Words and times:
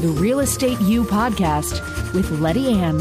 the 0.00 0.08
Real 0.08 0.40
Estate 0.40 0.80
You 0.80 1.04
podcast 1.04 2.14
with 2.14 2.30
Letty 2.40 2.72
Ann. 2.72 3.00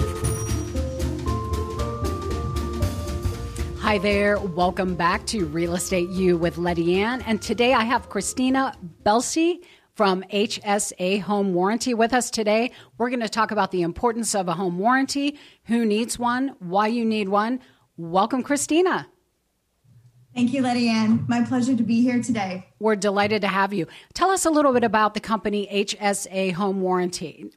Hi 3.77 3.97
there. 3.99 4.37
Welcome 4.37 4.95
back 4.95 5.25
to 5.27 5.45
Real 5.45 5.75
Estate 5.75 6.09
U 6.09 6.37
with 6.37 6.57
Letty 6.57 7.01
Ann. 7.01 7.21
And 7.21 7.41
today 7.41 7.73
I 7.73 7.85
have 7.85 8.09
Christina 8.09 8.75
Belsey 9.05 9.61
from 9.95 10.23
HSA 10.23 11.21
Home 11.21 11.53
Warranty 11.53 11.93
with 11.93 12.13
us 12.13 12.29
today. 12.29 12.71
We're 12.97 13.09
going 13.09 13.21
to 13.21 13.29
talk 13.29 13.51
about 13.51 13.71
the 13.71 13.83
importance 13.83 14.35
of 14.35 14.49
a 14.49 14.53
home 14.53 14.77
warranty, 14.77 15.39
who 15.67 15.85
needs 15.85 16.19
one, 16.19 16.53
why 16.59 16.87
you 16.87 17.05
need 17.05 17.29
one. 17.29 17.61
Welcome, 17.95 18.43
Christina. 18.43 19.07
Thank 20.35 20.53
you, 20.53 20.61
Letty 20.61 20.87
Ann. 20.87 21.25
My 21.27 21.43
pleasure 21.43 21.75
to 21.75 21.83
be 21.83 22.01
here 22.01 22.21
today. 22.21 22.67
We're 22.79 22.95
delighted 22.95 23.41
to 23.41 23.47
have 23.47 23.73
you. 23.73 23.87
Tell 24.13 24.29
us 24.29 24.45
a 24.45 24.49
little 24.49 24.73
bit 24.73 24.83
about 24.83 25.13
the 25.13 25.19
company 25.19 25.67
HSA 25.71 26.53
Home 26.53 26.81
Warranty. 26.81 27.51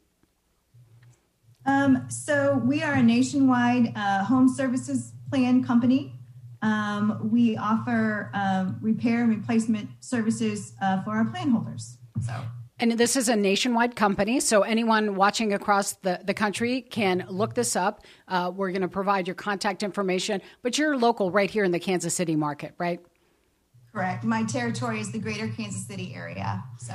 Um, 1.64 2.06
so, 2.08 2.60
we 2.64 2.82
are 2.82 2.94
a 2.94 3.02
nationwide 3.02 3.92
uh, 3.94 4.24
home 4.24 4.48
services 4.48 5.12
plan 5.30 5.62
company. 5.62 6.14
Um, 6.60 7.30
we 7.30 7.56
offer 7.56 8.30
um, 8.34 8.78
repair 8.80 9.22
and 9.22 9.30
replacement 9.30 9.88
services 10.00 10.72
uh, 10.80 11.02
for 11.02 11.10
our 11.10 11.24
plan 11.24 11.50
holders. 11.50 11.98
So, 12.24 12.32
and 12.78 12.92
this 12.92 13.16
is 13.16 13.28
a 13.28 13.36
nationwide 13.36 13.94
company, 13.94 14.40
so 14.40 14.62
anyone 14.62 15.14
watching 15.14 15.52
across 15.52 15.92
the, 15.94 16.20
the 16.24 16.34
country 16.34 16.80
can 16.80 17.24
look 17.28 17.54
this 17.54 17.76
up. 17.76 18.04
Uh, 18.26 18.50
we're 18.54 18.70
going 18.70 18.82
to 18.82 18.88
provide 18.88 19.28
your 19.28 19.34
contact 19.34 19.82
information, 19.82 20.40
but 20.62 20.78
you're 20.78 20.96
local 20.96 21.30
right 21.30 21.50
here 21.50 21.64
in 21.64 21.70
the 21.70 21.78
Kansas 21.78 22.14
City 22.14 22.34
market, 22.34 22.74
right? 22.78 23.00
Correct. 23.92 24.24
My 24.24 24.42
territory 24.44 25.00
is 25.00 25.12
the 25.12 25.18
greater 25.18 25.48
Kansas 25.48 25.86
City 25.86 26.14
area. 26.14 26.64
So, 26.78 26.94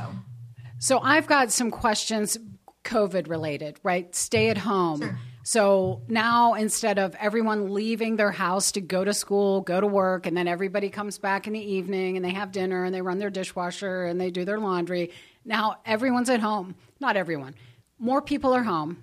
so 0.80 1.00
I've 1.00 1.28
got 1.28 1.52
some 1.52 1.70
questions 1.70 2.38
COVID 2.84 3.30
related, 3.30 3.80
right? 3.84 4.14
Stay 4.16 4.50
at 4.50 4.58
home. 4.58 5.02
Sure. 5.02 5.20
So 5.48 6.02
now 6.10 6.56
instead 6.56 7.00
of 7.00 7.16
everyone 7.16 7.74
leaving 7.74 8.18
their 8.18 8.32
house 8.32 8.74
to 8.74 8.82
go 8.82 9.06
to 9.06 9.14
school, 9.14 9.62
go 9.62 9.80
to 9.80 9.88
work, 9.88 10.26
and 10.26 10.36
then 10.36 10.46
everybody 10.46 10.90
comes 10.90 11.20
back 11.20 11.48
in 11.48 11.54
the 11.54 11.60
evening 11.62 12.18
and 12.18 12.26
they 12.26 12.32
have 12.32 12.52
dinner 12.52 12.84
and 12.84 12.94
they 12.94 13.02
run 13.02 13.18
their 13.18 13.30
dishwasher 13.30 14.04
and 14.04 14.20
they 14.20 14.30
do 14.30 14.44
their 14.44 14.60
laundry, 14.60 15.12
now 15.46 15.78
everyone's 15.86 16.30
at 16.30 16.42
home. 16.42 16.76
Not 17.00 17.16
everyone. 17.16 17.56
More 17.98 18.22
people 18.22 18.52
are 18.54 18.64
home. 18.64 19.02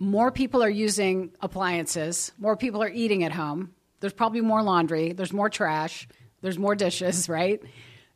More 0.00 0.32
people 0.32 0.64
are 0.64 0.68
using 0.68 1.30
appliances. 1.40 2.32
More 2.38 2.56
people 2.56 2.82
are 2.82 2.90
eating 2.90 3.22
at 3.22 3.30
home. 3.30 3.72
There's 4.00 4.12
probably 4.12 4.40
more 4.40 4.64
laundry. 4.64 5.12
There's 5.12 5.32
more 5.32 5.48
trash. 5.48 6.08
There's 6.42 6.58
more 6.58 6.74
dishes, 6.74 7.28
right? 7.28 7.62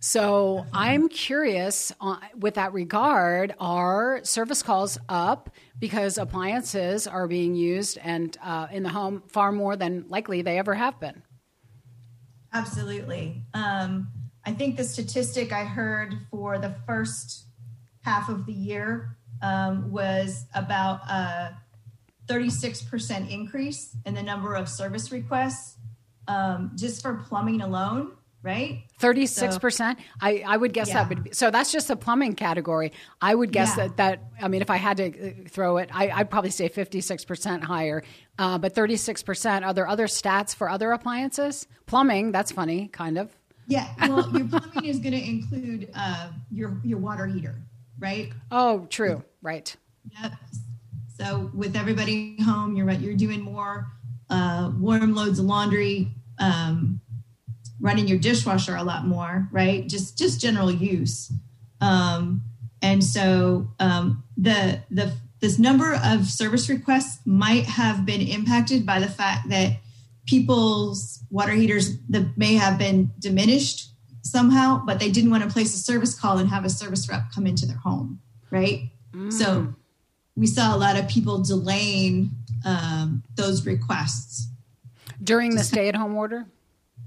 So 0.05 0.67
I'm 0.73 1.09
curious 1.09 1.93
uh, 2.01 2.17
with 2.37 2.55
that 2.55 2.73
regard, 2.73 3.55
are 3.61 4.19
service 4.25 4.61
calls 4.61 4.99
up 5.09 5.55
because 5.79 6.19
appliances 6.19 7.07
are 7.07 7.29
being 7.29 7.55
used 7.55 7.99
and 8.03 8.37
uh, 8.43 8.67
in 8.73 8.83
the 8.83 8.89
home 8.89 9.23
far 9.29 9.53
more 9.53 9.77
than 9.77 10.07
likely 10.09 10.43
they 10.43 10.59
ever 10.59 10.75
have 10.75 10.99
been? 10.99 11.23
Absolutely. 12.53 13.45
Um, 13.55 14.09
I 14.45 14.51
think 14.51 14.77
the 14.77 14.83
statistic 14.83 15.53
I 15.53 15.63
heard 15.63 16.17
for 16.33 16.59
the 16.59 16.75
first 16.85 17.47
half 18.01 18.29
of 18.29 18.45
the 18.45 18.53
year 18.53 19.17
um, 19.41 19.93
was 19.93 20.47
about 20.53 21.03
a 21.09 21.57
36% 22.27 23.31
increase 23.31 23.97
in 24.05 24.15
the 24.15 24.23
number 24.25 24.57
of 24.57 24.69
service 24.69 25.13
requests 25.13 25.77
um, 26.27 26.73
just 26.75 27.03
for 27.03 27.15
plumbing 27.15 27.61
alone 27.61 28.17
right? 28.43 28.83
36%. 29.01 29.73
So, 29.73 29.95
I, 30.21 30.45
I 30.47 30.57
would 30.57 30.73
guess 30.73 30.89
yeah. 30.89 30.95
that 30.95 31.09
would 31.09 31.25
be, 31.25 31.33
so 31.33 31.51
that's 31.51 31.73
just 31.73 31.89
the 31.89 31.97
plumbing 31.97 32.35
category. 32.35 32.93
I 33.21 33.35
would 33.35 33.53
guess 33.53 33.77
yeah. 33.77 33.89
that, 33.89 33.97
that, 33.97 34.23
I 34.41 34.49
mean, 34.49 34.63
if 34.63 34.71
I 34.71 34.77
had 34.77 34.97
to 34.99 35.07
uh, 35.07 35.33
throw 35.49 35.77
it, 35.79 35.91
I, 35.93 36.19
would 36.19 36.31
probably 36.31 36.51
say 36.51 36.69
56% 36.69 37.63
higher, 37.63 38.03
uh, 38.39 38.59
but 38.59 38.75
36%. 38.75 39.65
Are 39.65 39.75
there 39.75 39.87
other 39.87 40.07
stats 40.07 40.55
for 40.55 40.69
other 40.69 40.93
appliances? 40.93 41.67
Plumbing, 41.87 42.33
that's 42.33 42.53
funny, 42.53 42.89
kind 42.89 43.19
of. 43.19 43.31
Yeah, 43.69 43.89
well, 44.01 44.29
your 44.37 44.49
plumbing 44.49 44.85
is 44.85 44.99
going 44.99 45.13
to 45.13 45.25
include 45.25 45.91
uh, 45.95 46.31
your, 46.51 46.81
your 46.83 46.99
water 46.99 47.27
heater, 47.27 47.55
right? 47.99 48.33
Oh, 48.51 48.87
true, 48.91 49.23
right. 49.41 49.75
Yep. 50.21 50.33
So 51.17 51.51
with 51.55 51.77
everybody 51.77 52.37
home, 52.43 52.75
you're 52.75 52.91
you're 52.91 53.15
doing 53.15 53.43
more 53.43 53.87
uh, 54.29 54.73
warm 54.79 55.15
loads 55.15 55.39
of 55.39 55.45
laundry, 55.45 56.11
um, 56.39 57.01
running 57.83 58.07
your 58.07 58.19
dishwasher 58.19 58.77
a 58.77 58.83
lot 58.83 59.05
more, 59.05 59.49
right? 59.51 59.87
Just 59.87 60.17
just 60.17 60.41
general 60.41 60.71
use. 60.71 61.31
Um, 61.83 62.43
and 62.81 63.05
so 63.05 63.69
um, 63.79 64.23
the 64.39 64.81
the 64.91 65.13
this 65.41 65.59
number 65.59 65.99
of 66.03 66.27
service 66.27 66.71
requests 66.71 67.21
might 67.27 67.65
have 67.65 68.07
been 68.07 68.21
impacted 68.21 68.87
by 68.87 69.01
the 69.01 69.09
fact 69.09 69.49
that 69.51 69.73
people's 70.25 71.19
water 71.31 71.53
heaters 71.53 71.99
that 72.09 72.39
may 72.39 72.55
have 72.55 72.79
been 72.79 73.11
diminished 73.19 73.91
somehow, 74.23 74.81
but 74.87 75.01
they 75.01 75.11
didn't 75.11 75.33
want 75.33 75.43
to 75.43 75.51
place 75.51 75.75
a 75.75 75.79
service 75.79 76.19
call 76.19 76.39
and 76.39 76.49
have 76.49 76.65
a 76.65 76.71
service 76.71 77.09
rep 77.09 77.25
come 77.35 77.45
into 77.45 77.67
their 77.67 77.77
home, 77.77 78.21
right? 78.53 78.91
Mm. 79.13 79.33
So 79.33 79.75
we 80.37 80.47
saw 80.47 80.77
a 80.77 80.79
lot 80.79 80.97
of 80.97 81.09
people 81.09 81.43
delaying 81.43 82.31
um, 82.65 83.25
those 83.35 83.67
requests 83.67 84.47
during 85.25 85.57
the 85.57 85.65
stay-at-home 85.65 86.17
order 86.17 86.47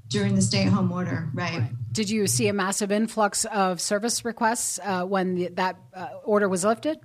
during 0.07 0.35
the 0.35 0.41
stay-at-home 0.41 0.91
order, 0.91 1.29
right. 1.33 1.59
right. 1.59 1.71
Did 1.91 2.09
you 2.09 2.27
see 2.27 2.47
a 2.47 2.53
massive 2.53 2.91
influx 2.91 3.45
of 3.45 3.81
service 3.81 4.25
requests 4.25 4.79
uh, 4.83 5.05
when 5.05 5.35
the, 5.35 5.47
that 5.49 5.77
uh, 5.93 6.09
order 6.23 6.47
was 6.49 6.63
lifted? 6.63 6.99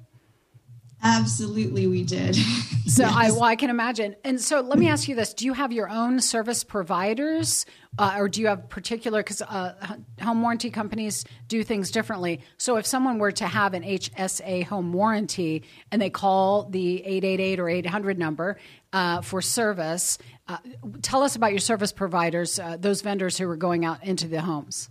Absolutely, 1.03 1.87
we 1.87 2.03
did. 2.03 2.35
so 2.87 3.05
yes. 3.05 3.13
I, 3.15 3.31
well, 3.31 3.45
I 3.45 3.57
can 3.57 3.71
imagine. 3.71 4.17
And 4.23 4.39
so 4.39 4.61
let 4.61 4.79
me 4.79 4.89
ask 4.89 5.09
you 5.09 5.15
this: 5.15 5.33
Do 5.33 5.47
you 5.47 5.55
have 5.55 5.73
your 5.73 5.89
own 5.89 6.21
service 6.21 6.63
providers, 6.63 7.65
uh, 7.99 8.17
or 8.19 8.29
do 8.29 8.43
you 8.43 8.49
have 8.49 8.69
particular? 8.69 9.21
Because 9.21 9.41
uh, 9.41 9.97
home 10.21 10.43
warranty 10.43 10.71
companies 10.71 11.25
do 11.49 11.65
things 11.65 11.91
differently. 11.91 12.41
So 12.59 12.77
if 12.77 12.85
someone 12.85 13.19
were 13.19 13.33
to 13.33 13.47
have 13.47 13.73
an 13.73 13.83
HSA 13.83 14.65
home 14.65 14.93
warranty 14.93 15.63
and 15.91 16.03
they 16.03 16.11
call 16.11 16.65
the 16.65 17.03
eight 17.07 17.25
eight 17.25 17.41
eight 17.41 17.59
or 17.59 17.69
eight 17.71 17.87
hundred 17.87 18.19
number 18.19 18.59
uh, 18.93 19.21
for 19.21 19.41
service, 19.41 20.19
uh, 20.49 20.59
tell 21.03 21.23
us 21.23 21.37
about 21.37 21.53
your 21.53 21.61
service 21.61 21.93
providers, 21.93 22.59
uh, 22.59 22.77
those 22.79 23.03
vendors 23.03 23.39
who 23.39 23.49
are 23.49 23.57
going 23.57 23.85
out 23.85 24.03
into 24.05 24.27
the 24.27 24.41
homes. 24.41 24.89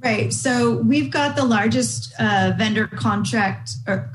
Right. 0.00 0.32
So 0.32 0.76
we've 0.82 1.10
got 1.10 1.34
the 1.34 1.44
largest 1.44 2.12
uh, 2.20 2.52
vendor 2.56 2.86
contract 2.86 3.70
or 3.86 4.12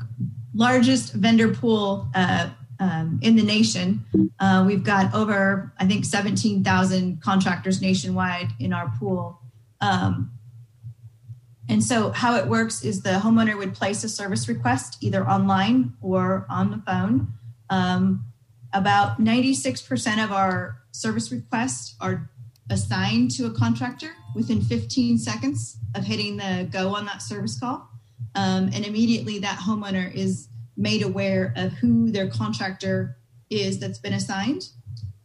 largest 0.54 1.12
vendor 1.12 1.52
pool 1.52 2.08
uh, 2.14 2.50
um, 2.80 3.18
in 3.22 3.36
the 3.36 3.42
nation. 3.42 4.04
Uh, 4.40 4.64
we've 4.66 4.82
got 4.82 5.14
over, 5.14 5.72
I 5.78 5.86
think, 5.86 6.06
17,000 6.06 7.20
contractors 7.20 7.82
nationwide 7.82 8.48
in 8.58 8.72
our 8.72 8.92
pool. 8.98 9.40
Um, 9.80 10.30
and 11.68 11.82
so, 11.82 12.10
how 12.10 12.36
it 12.36 12.46
works 12.46 12.84
is 12.84 13.02
the 13.02 13.10
homeowner 13.10 13.56
would 13.56 13.74
place 13.74 14.04
a 14.04 14.08
service 14.08 14.48
request 14.48 14.98
either 15.00 15.26
online 15.26 15.94
or 16.02 16.46
on 16.50 16.70
the 16.70 16.82
phone. 16.86 17.32
Um, 17.70 18.26
about 18.74 19.20
96% 19.20 20.22
of 20.22 20.32
our 20.32 20.78
service 20.90 21.32
requests 21.32 21.96
are 22.00 22.30
assigned 22.70 23.30
to 23.30 23.46
a 23.46 23.50
contractor 23.50 24.10
within 24.34 24.60
15 24.60 25.18
seconds 25.18 25.78
of 25.94 26.04
hitting 26.04 26.36
the 26.36 26.68
go 26.70 26.94
on 26.94 27.06
that 27.06 27.22
service 27.22 27.58
call. 27.58 27.88
Um, 28.34 28.70
and 28.74 28.84
immediately 28.84 29.38
that 29.38 29.58
homeowner 29.58 30.12
is 30.12 30.48
made 30.76 31.02
aware 31.02 31.52
of 31.56 31.72
who 31.74 32.10
their 32.10 32.28
contractor 32.28 33.16
is 33.48 33.78
that's 33.78 33.98
been 33.98 34.14
assigned, 34.14 34.68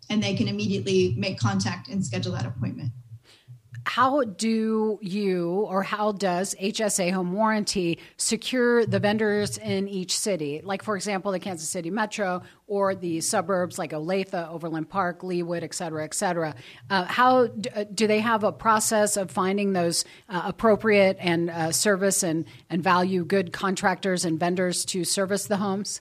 and 0.10 0.22
they 0.22 0.36
can 0.36 0.48
immediately 0.48 1.16
make 1.18 1.40
contact 1.40 1.88
and 1.88 2.06
schedule 2.06 2.34
that 2.34 2.46
appointment 2.46 2.92
how 3.90 4.22
do 4.22 5.00
you 5.02 5.66
or 5.68 5.82
how 5.82 6.12
does 6.12 6.54
HSA 6.62 7.12
Home 7.12 7.34
Warranty 7.34 7.98
secure 8.18 8.86
the 8.86 9.00
vendors 9.00 9.58
in 9.58 9.88
each 9.88 10.16
city? 10.16 10.62
Like, 10.64 10.84
for 10.84 10.96
example, 10.96 11.32
the 11.32 11.40
Kansas 11.40 11.68
City 11.68 11.90
Metro 11.90 12.44
or 12.68 12.94
the 12.94 13.20
suburbs 13.20 13.80
like 13.80 13.90
Olathe, 13.90 14.48
Overland 14.48 14.92
Park, 14.92 15.22
Leawood, 15.22 15.64
et 15.64 15.74
cetera, 15.74 16.04
et 16.04 16.14
cetera. 16.14 16.54
Uh, 16.92 17.06
how 17.06 17.48
do, 17.48 17.70
uh, 17.76 17.84
do, 17.92 18.06
they 18.06 18.20
have 18.20 18.44
a 18.44 18.52
process 18.52 19.18
of 19.18 19.32
finding 19.32 19.74
those 19.74 20.06
uh, 20.30 20.44
appropriate 20.46 21.18
and 21.20 21.50
uh, 21.50 21.72
service 21.72 22.22
and, 22.22 22.46
and 22.70 22.84
value 22.84 23.26
good 23.26 23.52
contractors 23.52 24.24
and 24.24 24.40
vendors 24.40 24.86
to 24.86 25.04
service 25.04 25.48
the 25.48 25.58
homes? 25.58 26.00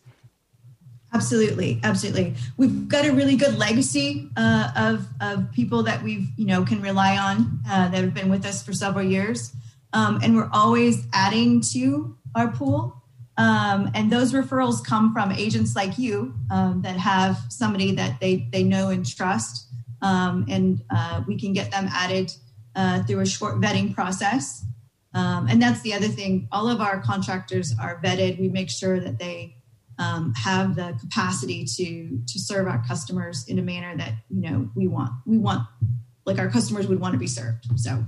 Absolutely, 1.19 1.81
absolutely. 1.83 2.33
We've 2.57 2.87
got 2.87 3.05
a 3.05 3.13
really 3.13 3.35
good 3.35 3.59
legacy 3.59 4.31
uh, 4.37 4.71
of 4.77 5.09
of 5.21 5.51
people 5.51 5.83
that 5.83 6.01
we've 6.01 6.29
you 6.37 6.47
know 6.47 6.65
can 6.65 6.81
rely 6.81 7.19
on 7.19 7.59
uh, 7.69 7.89
that 7.89 8.05
have 8.05 8.15
been 8.15 8.31
with 8.31 8.47
us 8.47 8.63
for 8.63 8.73
several 8.73 9.05
years, 9.05 9.53
um, 9.93 10.21
and 10.23 10.37
we're 10.37 10.49
always 10.53 11.05
adding 11.13 11.61
to 11.73 12.17
our 12.37 12.53
pool. 12.53 13.03
Um, 13.37 13.91
and 13.95 14.13
those 14.13 14.33
referrals 14.33 14.85
come 14.85 15.13
from 15.13 15.33
agents 15.33 15.75
like 15.75 15.99
you 15.99 16.35
um, 16.53 16.83
that 16.83 16.97
have 16.97 17.37
somebody 17.49 17.91
that 17.97 18.21
they 18.21 18.49
they 18.53 18.63
know 18.63 18.91
and 18.91 19.05
trust, 19.05 19.67
um, 20.01 20.47
and 20.49 20.85
uh, 20.89 21.23
we 21.27 21.37
can 21.37 21.53
get 21.53 21.73
them 21.73 21.89
added 21.91 22.31
uh, 22.77 23.03
through 23.03 23.21
a 23.21 23.27
short 23.27 23.61
vetting 23.61 23.93
process. 23.93 24.65
Um, 25.15 25.49
and 25.49 25.61
that's 25.61 25.81
the 25.81 25.95
other 25.95 26.07
thing. 26.07 26.47
All 26.53 26.69
of 26.69 26.81
our 26.81 27.01
contractors 27.01 27.75
are 27.83 28.01
vetted. 28.05 28.39
We 28.39 28.49
make 28.51 28.71
sure 28.71 29.01
that 29.01 29.19
they 29.19 29.58
um, 29.99 30.33
have 30.35 30.77
the 30.77 30.97
capacity 31.01 31.65
to 31.65 32.19
to 32.27 32.39
serve 32.39 32.67
our 32.67 32.83
customers 32.87 33.45
in 33.49 33.59
a 33.59 33.63
manner 33.63 33.97
that 33.97 34.13
you 34.31 34.41
know 34.41 34.71
we 34.75 34.87
want. 34.87 35.11
We 35.27 35.39
want 35.39 35.67
like 36.25 36.39
our 36.39 36.49
customers 36.49 36.87
would 36.87 37.01
want 37.01 37.13
to 37.13 37.19
be 37.19 37.27
served. 37.27 37.67
So 37.77 38.05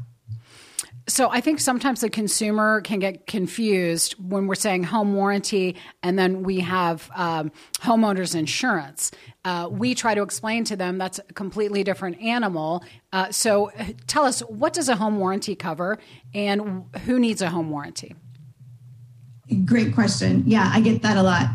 so 1.10 1.28
I 1.28 1.40
think 1.40 1.60
sometimes 1.60 2.02
the 2.02 2.10
consumer 2.10 2.80
can 2.82 3.00
get 3.00 3.26
confused 3.26 4.12
when 4.12 4.46
we're 4.46 4.54
saying 4.54 4.84
home 4.84 5.14
warranty 5.14 5.76
and 6.02 6.18
then 6.18 6.44
we 6.44 6.60
have 6.60 7.10
um, 7.14 7.50
homeowners 7.80 8.34
insurance. 8.34 9.10
Uh, 9.44 9.68
we 9.70 9.94
try 9.94 10.14
to 10.14 10.22
explain 10.22 10.64
to 10.64 10.76
them 10.76 10.98
that's 10.98 11.18
a 11.18 11.32
completely 11.32 11.82
different 11.82 12.20
animal. 12.20 12.84
Uh, 13.12 13.30
so 13.32 13.72
tell 14.06 14.24
us, 14.24 14.40
what 14.40 14.72
does 14.72 14.88
a 14.88 14.96
home 14.96 15.18
warranty 15.18 15.56
cover 15.56 15.98
and 16.32 16.84
who 17.04 17.18
needs 17.18 17.42
a 17.42 17.50
home 17.50 17.70
warranty? 17.70 18.14
Great 19.64 19.94
question. 19.94 20.44
Yeah, 20.46 20.70
I 20.72 20.80
get 20.80 21.02
that 21.02 21.16
a 21.16 21.22
lot. 21.22 21.48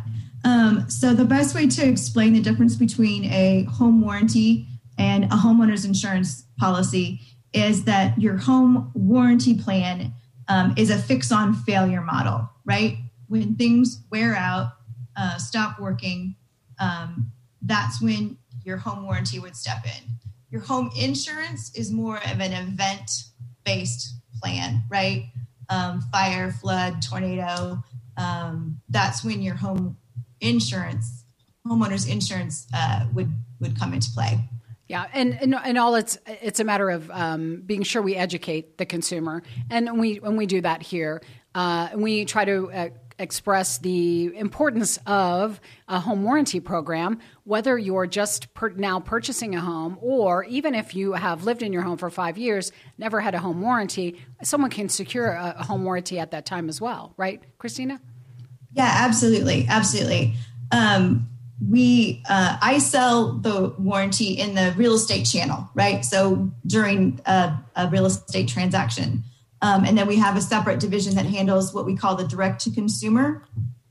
Um, 0.46 0.88
so 0.92 1.16
the 1.16 1.26
best 1.26 1.56
way 1.56 1.68
to 1.68 1.86
explain 1.86 2.34
the 2.34 2.40
difference 2.40 2.76
between 2.76 3.26
a 3.26 3.64
home 3.64 4.00
warranty 4.00 4.68
and 4.98 5.26
a 5.26 5.30
homeowner's 5.30 5.86
insurance 5.86 6.46
policy 6.60 7.20
is 7.52 7.86
that 7.86 8.22
your 8.22 8.38
home 8.38 8.92
warranty 8.94 9.56
plan 9.56 10.14
um, 10.48 10.76
is 10.78 10.92
a 10.92 10.98
fix 10.98 11.32
on 11.32 11.56
failure 11.56 12.02
model, 12.02 12.48
right? 12.64 12.98
When 13.28 13.56
things 13.56 14.04
wear 14.12 14.36
out, 14.36 14.74
uh, 15.18 15.38
stop 15.38 15.80
working, 15.80 16.36
um, 16.80 17.32
that's 17.64 18.00
when 18.00 18.38
your 18.64 18.78
home 18.78 19.04
warranty 19.04 19.40
would 19.40 19.56
step 19.56 19.84
in. 19.84 20.14
Your 20.52 20.62
home 20.62 20.92
insurance 20.96 21.76
is 21.76 21.92
more 21.92 22.18
of 22.18 22.40
an 22.40 22.54
event 22.54 23.10
based 23.64 24.14
plan, 24.40 24.84
right? 24.90 25.32
Um, 25.70 26.02
fire, 26.12 26.52
flood, 26.52 27.02
tornado. 27.02 27.84
Um, 28.18 28.80
that's 28.90 29.24
when 29.24 29.42
your 29.42 29.56
home 29.56 29.98
insurance, 30.42 31.26
homeowners 31.68 32.10
insurance, 32.10 32.68
uh, 32.74 33.08
would 33.14 33.32
would 33.60 33.78
come 33.80 33.94
into 33.94 34.10
play. 34.12 34.40
Yeah, 34.88 35.08
and, 35.14 35.38
and 35.42 35.56
and 35.56 35.78
all 35.78 35.96
it's 35.96 36.18
it's 36.28 36.60
a 36.60 36.64
matter 36.64 36.90
of 36.90 37.10
um, 37.10 37.64
being 37.66 37.84
sure 37.84 38.02
we 38.02 38.16
educate 38.16 38.78
the 38.78 38.86
consumer, 38.86 39.42
and 39.70 40.00
we 40.00 40.16
when 40.16 40.38
we 40.38 40.46
do 40.46 40.62
that 40.62 40.84
here, 40.84 41.22
uh, 41.56 41.90
we 41.96 42.26
try 42.26 42.46
to 42.46 42.72
uh, 42.72 42.90
express 43.18 43.78
the 43.78 44.36
importance 44.36 45.00
of 45.06 45.60
a 45.88 46.00
home 46.00 46.24
warranty 46.24 46.60
program, 46.60 47.20
whether 47.46 47.78
you're 47.78 48.08
just 48.08 48.54
per- 48.54 48.70
now 48.70 49.00
purchasing 49.00 49.56
a 49.56 49.62
home 49.62 49.98
or 50.02 50.44
even 50.46 50.76
if 50.76 50.96
you 50.96 51.14
have 51.14 51.46
lived 51.46 51.64
in 51.64 51.72
your 51.72 51.82
home 51.82 51.98
for 51.98 52.10
five 52.10 52.38
years, 52.38 52.72
never 52.98 53.22
had 53.22 53.34
a 53.34 53.40
home 53.40 53.62
warranty, 53.62 54.20
someone 54.44 54.70
can 54.70 54.90
secure 54.90 55.30
a, 55.30 55.56
a 55.60 55.64
home 55.64 55.84
warranty 55.84 56.20
at 56.20 56.32
that 56.32 56.46
time 56.46 56.68
as 56.68 56.82
well, 56.82 57.14
right, 57.18 57.42
Christina? 57.58 58.02
Yeah, 58.76 58.92
absolutely, 58.94 59.66
absolutely. 59.68 60.36
Um, 60.72 61.30
we 61.70 62.22
uh, 62.30 62.58
i 62.62 62.78
sell 62.80 63.32
the 63.32 63.74
warranty 63.80 64.34
in 64.34 64.56
the 64.56 64.74
real 64.76 64.94
estate 64.94 65.24
channel 65.24 65.70
right? 65.74 66.04
So 66.04 66.52
during 66.68 67.22
a, 67.26 67.58
a 67.78 67.88
real 67.88 68.06
estate 68.06 68.50
transaction. 68.50 69.24
Um, 69.62 69.86
and 69.86 69.98
then 69.98 70.06
we 70.06 70.18
have 70.18 70.36
a 70.36 70.42
separate 70.42 70.82
division 70.82 71.16
that 71.16 71.26
handles 71.26 71.74
what 71.74 71.86
we 71.86 71.96
call 71.96 72.16
the 72.16 72.28
direct 72.28 72.62
to 72.66 72.72
consumer. 72.72 73.42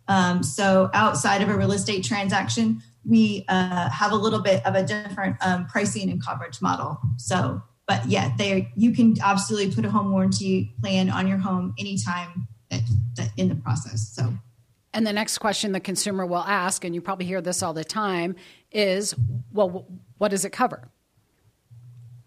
Um, 0.08 0.42
so 0.42 0.90
outside 0.92 1.40
of 1.40 1.48
a 1.48 1.56
real 1.56 1.72
estate 1.72 2.04
transaction 2.04 2.82
we 3.06 3.44
uh, 3.48 3.88
have 3.90 4.12
a 4.12 4.16
little 4.16 4.40
bit 4.40 4.64
of 4.66 4.74
a 4.74 4.82
different 4.82 5.36
um, 5.40 5.66
pricing 5.66 6.10
and 6.10 6.24
coverage 6.24 6.60
model. 6.60 6.98
So 7.16 7.62
but 7.86 8.06
yeah 8.06 8.32
they 8.36 8.70
you 8.76 8.92
can 8.92 9.16
absolutely 9.22 9.74
put 9.74 9.84
a 9.84 9.90
home 9.90 10.12
warranty 10.12 10.74
plan 10.80 11.10
on 11.10 11.26
your 11.26 11.38
home 11.38 11.74
anytime 11.78 12.48
that, 12.70 12.80
that 13.16 13.30
in 13.36 13.48
the 13.48 13.54
process 13.54 14.10
so 14.14 14.32
and 14.94 15.06
the 15.06 15.12
next 15.12 15.38
question 15.38 15.72
the 15.72 15.80
consumer 15.80 16.24
will 16.24 16.38
ask, 16.38 16.84
and 16.84 16.94
you 16.94 17.00
probably 17.02 17.26
hear 17.26 17.42
this 17.42 17.62
all 17.62 17.74
the 17.74 17.84
time, 17.84 18.36
is 18.72 19.14
well, 19.52 19.86
what 20.18 20.30
does 20.30 20.44
it 20.44 20.50
cover? 20.50 20.88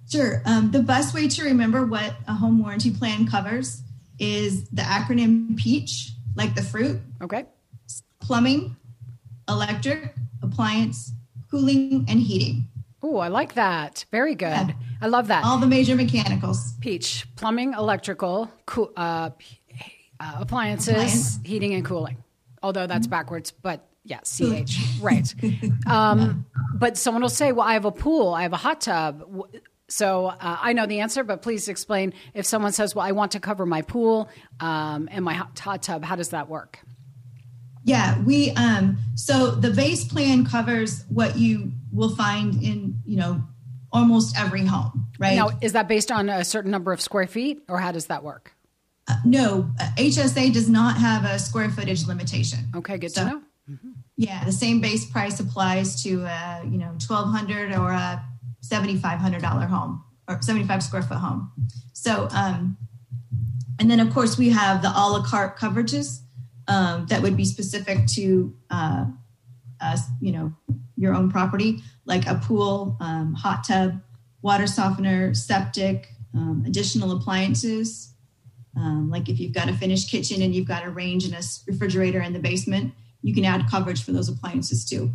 Sure. 0.09 0.41
Um, 0.45 0.71
the 0.71 0.83
best 0.83 1.13
way 1.13 1.27
to 1.27 1.43
remember 1.43 1.85
what 1.85 2.13
a 2.27 2.33
home 2.33 2.59
warranty 2.61 2.91
plan 2.91 3.25
covers 3.27 3.81
is 4.19 4.67
the 4.69 4.81
acronym 4.81 5.57
PEACH, 5.57 6.11
like 6.35 6.55
the 6.55 6.61
fruit. 6.61 6.99
Okay. 7.21 7.45
Plumbing, 8.19 8.75
electric, 9.49 10.13
appliance, 10.41 11.11
cooling, 11.49 12.05
and 12.07 12.19
heating. 12.19 12.67
Oh, 13.01 13.17
I 13.17 13.27
like 13.29 13.53
that. 13.53 14.05
Very 14.11 14.35
good. 14.35 14.47
Yeah. 14.47 14.71
I 15.01 15.07
love 15.07 15.27
that. 15.27 15.45
All 15.45 15.57
the 15.59 15.67
major 15.67 15.95
mechanicals. 15.95 16.73
Peach, 16.81 17.25
plumbing, 17.35 17.73
electrical, 17.73 18.49
co- 18.65 18.91
uh, 18.97 19.29
uh, 20.19 20.35
appliances, 20.39 20.89
Appliance. 20.93 21.39
heating, 21.43 21.73
and 21.75 21.85
cooling 21.85 22.17
although 22.63 22.87
that's 22.87 23.07
backwards, 23.07 23.51
but 23.51 23.87
yeah, 24.03 24.19
CH, 24.21 24.77
right. 25.01 25.33
Um, 25.85 26.45
but 26.73 26.97
someone 26.97 27.21
will 27.21 27.29
say, 27.29 27.51
well, 27.51 27.67
I 27.67 27.73
have 27.73 27.85
a 27.85 27.91
pool, 27.91 28.33
I 28.33 28.43
have 28.43 28.53
a 28.53 28.57
hot 28.57 28.81
tub. 28.81 29.49
So 29.89 30.27
uh, 30.27 30.35
I 30.39 30.73
know 30.73 30.85
the 30.85 30.99
answer, 30.99 31.23
but 31.23 31.41
please 31.41 31.67
explain 31.67 32.13
if 32.33 32.45
someone 32.45 32.71
says, 32.71 32.93
well, 32.93 33.05
I 33.05 33.11
want 33.11 33.33
to 33.33 33.39
cover 33.39 33.65
my 33.65 33.81
pool 33.81 34.29
um, 34.59 35.07
and 35.11 35.23
my 35.23 35.33
hot, 35.33 35.57
hot 35.59 35.81
tub, 35.83 36.03
how 36.03 36.15
does 36.15 36.29
that 36.29 36.49
work? 36.49 36.79
Yeah, 37.87 38.21
we 38.23 38.51
um 38.51 38.97
so 39.15 39.51
the 39.51 39.69
base 39.69 40.03
plan 40.03 40.45
covers 40.45 41.05
what 41.07 41.37
you 41.37 41.71
will 41.93 42.13
find 42.13 42.61
in, 42.61 43.01
you 43.05 43.15
know, 43.15 43.41
almost 43.93 44.37
every 44.37 44.65
home, 44.65 45.07
right? 45.17 45.37
Now, 45.37 45.51
is 45.61 45.71
that 45.71 45.87
based 45.87 46.11
on 46.11 46.27
a 46.27 46.43
certain 46.43 46.69
number 46.69 46.91
of 46.91 46.99
square 46.99 47.27
feet 47.27 47.63
or 47.69 47.79
how 47.79 47.93
does 47.93 48.07
that 48.07 48.25
work? 48.25 48.51
Uh, 49.07 49.15
no, 49.23 49.71
HSA 49.97 50.53
does 50.53 50.69
not 50.69 50.97
have 50.97 51.23
a 51.23 51.39
square 51.39 51.69
footage 51.69 52.05
limitation. 52.05 52.59
Okay, 52.75 52.97
good 52.97 53.11
so, 53.11 53.23
to 53.23 53.29
know. 53.29 53.41
Mm-hmm. 53.69 53.89
Yeah, 54.17 54.43
the 54.43 54.51
same 54.51 54.81
base 54.81 55.05
price 55.05 55.39
applies 55.39 56.01
to 56.03 56.23
a 56.23 56.63
you 56.65 56.77
know 56.77 56.95
twelve 56.99 57.29
hundred 57.29 57.73
or 57.73 57.91
a 57.91 58.23
seventy 58.61 58.97
five 58.97 59.19
hundred 59.19 59.41
dollar 59.41 59.65
home 59.65 60.03
or 60.27 60.41
seventy 60.41 60.67
five 60.67 60.83
square 60.83 61.03
foot 61.03 61.17
home. 61.17 61.51
So, 61.93 62.27
um, 62.31 62.77
and 63.79 63.89
then 63.89 63.99
of 63.99 64.13
course 64.13 64.37
we 64.37 64.49
have 64.49 64.81
the 64.81 64.89
a 64.89 65.05
la 65.09 65.23
carte 65.23 65.57
coverages 65.57 66.19
um, 66.67 67.05
that 67.07 67.21
would 67.21 67.37
be 67.37 67.45
specific 67.45 68.05
to 68.07 68.53
uh, 68.69 69.05
us, 69.81 70.01
you 70.21 70.31
know, 70.31 70.53
your 70.95 71.13
own 71.13 71.31
property, 71.31 71.79
like 72.05 72.25
a 72.27 72.35
pool, 72.35 72.97
um, 72.99 73.33
hot 73.33 73.63
tub, 73.67 73.99
water 74.41 74.67
softener, 74.67 75.33
septic, 75.33 76.09
um, 76.33 76.63
additional 76.65 77.11
appliances, 77.11 78.13
um, 78.77 79.09
like 79.09 79.27
if 79.27 79.39
you've 79.39 79.53
got 79.53 79.69
a 79.69 79.73
finished 79.73 80.09
kitchen 80.09 80.41
and 80.41 80.53
you've 80.53 80.67
got 80.67 80.85
a 80.85 80.89
range 80.89 81.25
and 81.25 81.33
a 81.33 81.41
refrigerator 81.65 82.21
in 82.21 82.33
the 82.33 82.39
basement, 82.39 82.93
you 83.21 83.33
can 83.33 83.43
add 83.43 83.67
coverage 83.69 84.03
for 84.03 84.11
those 84.11 84.29
appliances 84.29 84.85
too. 84.85 85.11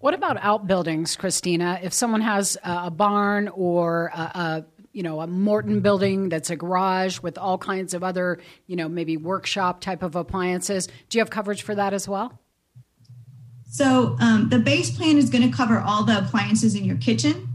What 0.00 0.14
about 0.14 0.36
outbuildings, 0.38 1.16
Christina? 1.16 1.78
If 1.82 1.92
someone 1.92 2.20
has 2.20 2.56
a 2.64 2.90
barn 2.90 3.48
or 3.48 4.10
a, 4.14 4.20
a 4.20 4.64
you 4.92 5.02
know 5.02 5.20
a 5.20 5.26
Morton 5.26 5.80
building 5.80 6.28
that's 6.28 6.50
a 6.50 6.56
garage 6.56 7.20
with 7.20 7.38
all 7.38 7.58
kinds 7.58 7.94
of 7.94 8.02
other 8.02 8.40
you 8.66 8.74
know 8.74 8.88
maybe 8.88 9.16
workshop 9.16 9.80
type 9.80 10.02
of 10.02 10.16
appliances, 10.16 10.88
do 11.08 11.18
you 11.18 11.20
have 11.20 11.30
coverage 11.30 11.62
for 11.62 11.74
that 11.74 11.92
as 11.94 12.08
well? 12.08 12.40
So 13.70 14.16
um, 14.20 14.48
the 14.48 14.58
base 14.58 14.90
plan 14.90 15.18
is 15.18 15.30
going 15.30 15.48
to 15.48 15.56
cover 15.56 15.78
all 15.78 16.02
the 16.04 16.18
appliances 16.18 16.74
in 16.74 16.84
your 16.84 16.96
kitchen, 16.96 17.48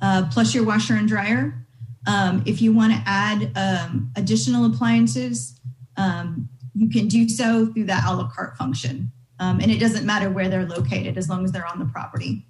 uh, 0.00 0.28
plus 0.32 0.54
your 0.54 0.64
washer 0.64 0.94
and 0.94 1.08
dryer. 1.08 1.66
Um, 2.06 2.42
if 2.46 2.62
you 2.62 2.72
want 2.72 2.92
to 2.92 3.02
add 3.06 3.52
um, 3.56 4.10
additional 4.16 4.64
appliances, 4.64 5.60
um, 5.96 6.48
you 6.74 6.88
can 6.88 7.08
do 7.08 7.28
so 7.28 7.66
through 7.66 7.84
that 7.84 8.04
a 8.06 8.14
la 8.14 8.28
carte 8.28 8.56
function. 8.56 9.12
Um, 9.38 9.60
and 9.60 9.70
it 9.70 9.78
doesn't 9.78 10.04
matter 10.04 10.30
where 10.30 10.48
they're 10.48 10.66
located 10.66 11.16
as 11.16 11.28
long 11.28 11.44
as 11.44 11.52
they're 11.52 11.66
on 11.66 11.78
the 11.78 11.86
property. 11.86 12.46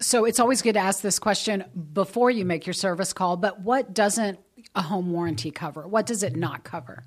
So 0.00 0.24
it's 0.24 0.38
always 0.38 0.62
good 0.62 0.74
to 0.74 0.80
ask 0.80 1.00
this 1.00 1.18
question 1.18 1.64
before 1.92 2.30
you 2.30 2.44
make 2.44 2.66
your 2.66 2.74
service 2.74 3.12
call, 3.12 3.36
but 3.36 3.60
what 3.60 3.94
doesn't 3.94 4.38
a 4.74 4.82
home 4.82 5.10
warranty 5.10 5.50
cover? 5.50 5.88
What 5.88 6.06
does 6.06 6.22
it 6.22 6.36
not 6.36 6.64
cover? 6.64 7.04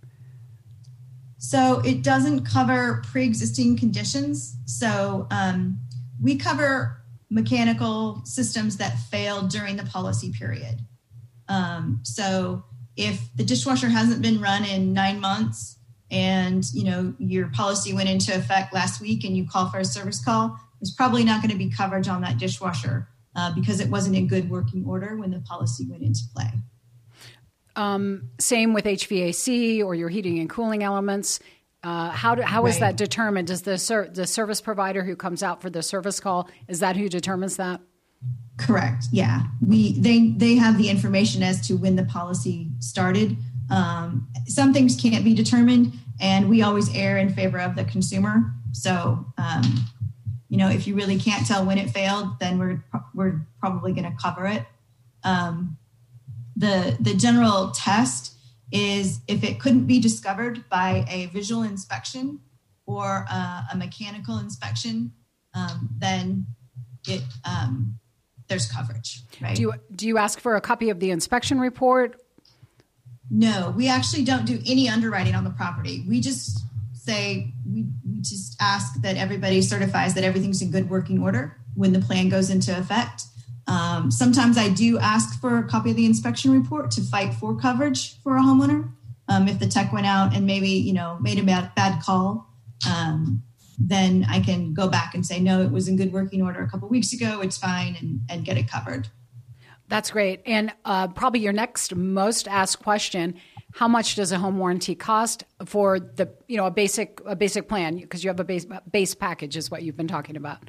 So 1.38 1.82
it 1.86 2.04
doesn't 2.04 2.46
cover 2.46 3.04
pre 3.08 3.24
existing 3.26 3.78
conditions. 3.78 4.58
So 4.66 5.28
um, 5.32 5.80
we 6.22 6.36
cover 6.36 7.02
mechanical 7.30 8.22
systems 8.26 8.76
that 8.78 8.98
failed 9.00 9.50
during 9.50 9.78
the 9.78 9.84
policy 9.84 10.32
period. 10.32 10.82
Um, 11.50 12.00
so 12.04 12.64
if 12.96 13.20
the 13.36 13.44
dishwasher 13.44 13.90
hasn't 13.90 14.22
been 14.22 14.40
run 14.40 14.64
in 14.64 14.94
nine 14.94 15.20
months 15.20 15.78
and 16.12 16.64
you 16.74 16.84
know 16.84 17.14
your 17.20 17.50
policy 17.50 17.94
went 17.94 18.10
into 18.10 18.34
effect 18.34 18.74
last 18.74 19.02
week 19.02 19.24
and 19.24 19.36
you 19.36 19.48
call 19.48 19.70
for 19.70 19.80
a 19.80 19.86
service 19.86 20.24
call, 20.24 20.58
there's 20.80 20.94
probably 20.94 21.24
not 21.24 21.42
going 21.42 21.52
to 21.52 21.58
be 21.58 21.70
coverage 21.70 22.08
on 22.08 22.22
that 22.22 22.38
dishwasher 22.38 23.08
uh, 23.36 23.54
because 23.54 23.80
it 23.80 23.90
wasn't 23.90 24.16
in 24.16 24.28
good 24.28 24.50
working 24.50 24.86
order 24.86 25.18
when 25.18 25.32
the 25.32 25.40
policy 25.40 25.86
went 25.90 26.04
into 26.04 26.22
play. 26.36 26.52
Um, 27.76 28.30
same 28.40 28.74
with 28.74 28.86
HVAC 28.86 29.84
or 29.84 29.96
your 29.96 30.10
heating 30.10 30.40
and 30.40 30.50
cooling 30.50 30.84
elements. 30.84 31.40
Uh, 31.82 32.10
how 32.10 32.36
do, 32.36 32.42
how 32.42 32.64
right. 32.64 32.70
is 32.70 32.80
that 32.80 32.98
determined? 32.98 33.48
Does 33.48 33.62
the 33.62 33.78
ser- 33.78 34.10
the 34.10 34.28
service 34.28 34.60
provider 34.60 35.04
who 35.04 35.16
comes 35.16 35.44
out 35.44 35.62
for 35.62 35.70
the 35.70 35.82
service 35.82 36.20
call 36.20 36.50
is 36.68 36.82
that 36.82 36.98
who 36.98 37.08
determines 37.08 37.56
that? 37.56 37.80
Correct. 38.60 39.06
Yeah, 39.12 39.44
we 39.66 39.94
they 39.94 40.30
they 40.32 40.56
have 40.56 40.78
the 40.78 40.90
information 40.90 41.42
as 41.44 41.66
to 41.68 41.76
when 41.78 41.96
the 41.96 42.04
policy 42.04 42.70
started, 42.80 43.38
Um, 43.70 44.28
some 44.48 44.74
things 44.74 44.96
can't 44.96 45.24
be 45.24 45.34
determined, 45.34 45.94
and 46.20 46.50
we 46.50 46.62
always 46.62 46.94
err 46.96 47.18
in 47.18 47.34
favor 47.34 47.60
of 47.60 47.76
the 47.76 47.86
consumer. 47.86 48.54
So, 48.72 49.26
um, 49.38 49.86
you 50.50 50.58
know, 50.58 50.70
if 50.70 50.88
you 50.88 50.96
really 50.96 51.20
can't 51.20 51.46
tell 51.46 51.66
when 51.66 51.78
it 51.78 51.90
failed, 51.92 52.40
then 52.40 52.58
we're 52.58 52.84
we're 53.14 53.46
probably 53.60 53.94
going 53.94 54.12
to 54.12 54.18
cover 54.22 54.48
it. 54.48 54.66
Um, 55.24 55.78
the 56.56 56.98
the 57.00 57.14
general 57.14 57.72
test 57.72 58.34
is 58.72 59.22
if 59.28 59.44
it 59.44 59.60
couldn't 59.60 59.86
be 59.86 60.00
discovered 60.00 60.68
by 60.70 61.06
a 61.10 61.28
visual 61.28 61.64
inspection 61.64 62.40
or 62.86 63.26
a 63.30 63.76
mechanical 63.76 64.38
inspection, 64.40 65.12
um, 65.54 65.90
then 65.98 66.48
it 67.08 67.24
um, 67.46 67.99
there's 68.50 68.70
coverage. 68.70 69.22
Right? 69.42 69.56
Do 69.56 69.62
you 69.62 69.74
do 69.96 70.08
you 70.08 70.18
ask 70.18 70.40
for 70.40 70.56
a 70.56 70.62
copy 70.62 70.90
of 70.90 71.00
the 71.00 71.12
inspection 71.12 71.60
report? 71.60 72.22
No, 73.32 73.74
we 73.78 73.88
actually 73.88 74.24
don't 74.24 74.46
do 74.46 74.60
any 74.66 74.90
underwriting 74.90 75.36
on 75.36 75.44
the 75.44 75.52
property. 75.52 76.04
We 76.08 76.20
just 76.20 76.60
say 76.94 77.54
we, 77.72 77.86
we 78.08 78.22
just 78.22 78.58
ask 78.60 79.02
that 79.02 79.18
everybody 79.18 79.62
certifies 79.62 80.16
that 80.16 80.24
everything's 80.24 80.62
in 80.62 80.72
good 80.72 80.90
working 80.90 81.22
order 81.22 81.58
when 81.76 81.94
the 81.94 82.00
plan 82.00 82.30
goes 82.30 82.50
into 82.50 82.78
effect. 82.78 83.24
Um, 83.68 84.10
sometimes 84.10 84.58
I 84.58 84.70
do 84.70 84.98
ask 84.98 85.40
for 85.40 85.60
a 85.60 85.64
copy 85.64 85.92
of 85.92 85.96
the 85.96 86.06
inspection 86.06 86.52
report 86.52 86.90
to 86.92 87.02
fight 87.02 87.36
for 87.36 87.56
coverage 87.56 88.20
for 88.24 88.36
a 88.36 88.42
homeowner. 88.42 88.92
Um, 89.28 89.48
if 89.48 89.60
the 89.60 89.68
tech 89.68 89.94
went 89.94 90.08
out 90.08 90.36
and 90.36 90.48
maybe 90.48 90.70
you 90.70 90.94
know 90.94 91.18
made 91.22 91.38
a 91.38 91.44
bad, 91.44 91.74
bad 91.76 92.02
call, 92.02 92.48
um, 92.90 93.44
then 93.80 94.26
I 94.30 94.42
can 94.42 94.74
go 94.74 94.90
back 94.90 95.16
and 95.16 95.26
say 95.26 95.40
no, 95.40 95.62
it 95.62 95.72
was 95.72 95.88
in 95.88 95.96
good 95.96 96.12
working 96.12 96.42
order 96.42 96.62
a 96.62 96.70
couple 96.70 96.90
weeks 96.90 97.14
ago. 97.14 97.42
It's 97.42 97.58
fine, 97.58 97.96
and, 98.00 98.22
and 98.30 98.46
get 98.46 98.58
it 98.58 98.70
covered. 98.70 99.08
That's 99.88 100.12
great. 100.12 100.42
And 100.46 100.72
uh, 100.86 101.08
probably 101.08 101.40
your 101.40 101.54
next 101.54 101.96
most 101.96 102.48
asked 102.48 102.84
question: 102.84 103.36
How 103.74 103.88
much 103.88 104.16
does 104.16 104.32
a 104.32 104.38
home 104.38 104.60
warranty 104.60 104.96
cost 104.96 105.46
for 105.66 106.00
the 106.00 106.30
you 106.48 106.58
know 106.58 106.66
a 106.66 106.72
basic 106.72 107.22
a 107.26 107.36
basic 107.36 107.68
plan? 107.68 107.98
Because 107.98 108.24
you 108.24 108.30
have 108.30 108.40
a 108.40 108.44
base 108.44 108.66
base 108.92 109.16
package, 109.16 109.58
is 109.58 109.72
what 109.72 109.84
you've 109.84 109.98
been 109.98 110.08
talking 110.08 110.36
about. 110.36 110.60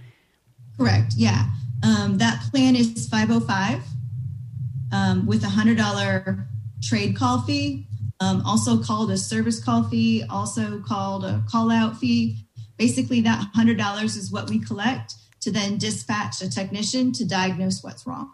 Correct. 0.78 1.12
Yeah. 1.16 1.44
Um, 1.82 2.18
that 2.18 2.40
plan 2.50 2.76
is 2.76 3.08
505 3.08 3.82
um, 4.92 5.26
with 5.26 5.44
a 5.44 5.48
$100 5.48 6.46
trade 6.82 7.16
call 7.16 7.42
fee, 7.42 7.86
um, 8.20 8.42
also 8.44 8.82
called 8.82 9.10
a 9.10 9.18
service 9.18 9.62
call 9.62 9.84
fee, 9.84 10.24
also 10.28 10.80
called 10.80 11.24
a 11.24 11.42
call 11.48 11.70
out 11.70 11.96
fee. 11.96 12.46
Basically, 12.80 13.20
that 13.20 13.44
$100 13.54 14.04
is 14.04 14.32
what 14.32 14.48
we 14.48 14.58
collect 14.58 15.12
to 15.40 15.50
then 15.50 15.76
dispatch 15.76 16.40
a 16.40 16.48
technician 16.48 17.12
to 17.12 17.26
diagnose 17.26 17.84
what's 17.84 18.06
wrong. 18.06 18.32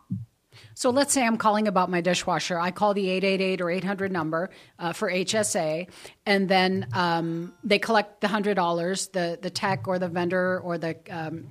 So 0.74 0.90
let's 0.90 1.12
say 1.12 1.26
I'm 1.26 1.36
calling 1.36 1.66
about 1.66 1.90
my 1.90 2.00
dishwasher. 2.00 2.56
I 2.56 2.70
call 2.70 2.94
the 2.94 3.10
888 3.10 3.60
or 3.60 3.70
800 3.70 4.12
number 4.12 4.50
uh, 4.78 4.92
for 4.92 5.10
HSA, 5.10 5.88
and 6.26 6.48
then 6.48 6.86
um, 6.92 7.54
they 7.64 7.80
collect 7.80 8.20
the 8.20 8.28
$100, 8.28 9.10
the, 9.10 9.36
the 9.42 9.50
tech 9.50 9.88
or 9.88 9.98
the 9.98 10.06
vendor 10.06 10.60
or 10.60 10.78
the 10.78 10.96
um, 11.10 11.48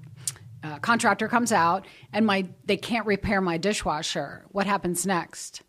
uh, 0.64 0.80
contractor 0.80 1.28
comes 1.28 1.52
out 1.52 1.86
and 2.14 2.26
my 2.26 2.48
they 2.64 2.78
can't 2.78 3.06
repair 3.06 3.42
my 3.42 3.58
dishwasher. 3.58 4.46
What 4.52 4.68
happens 4.68 5.06
next? 5.06 5.64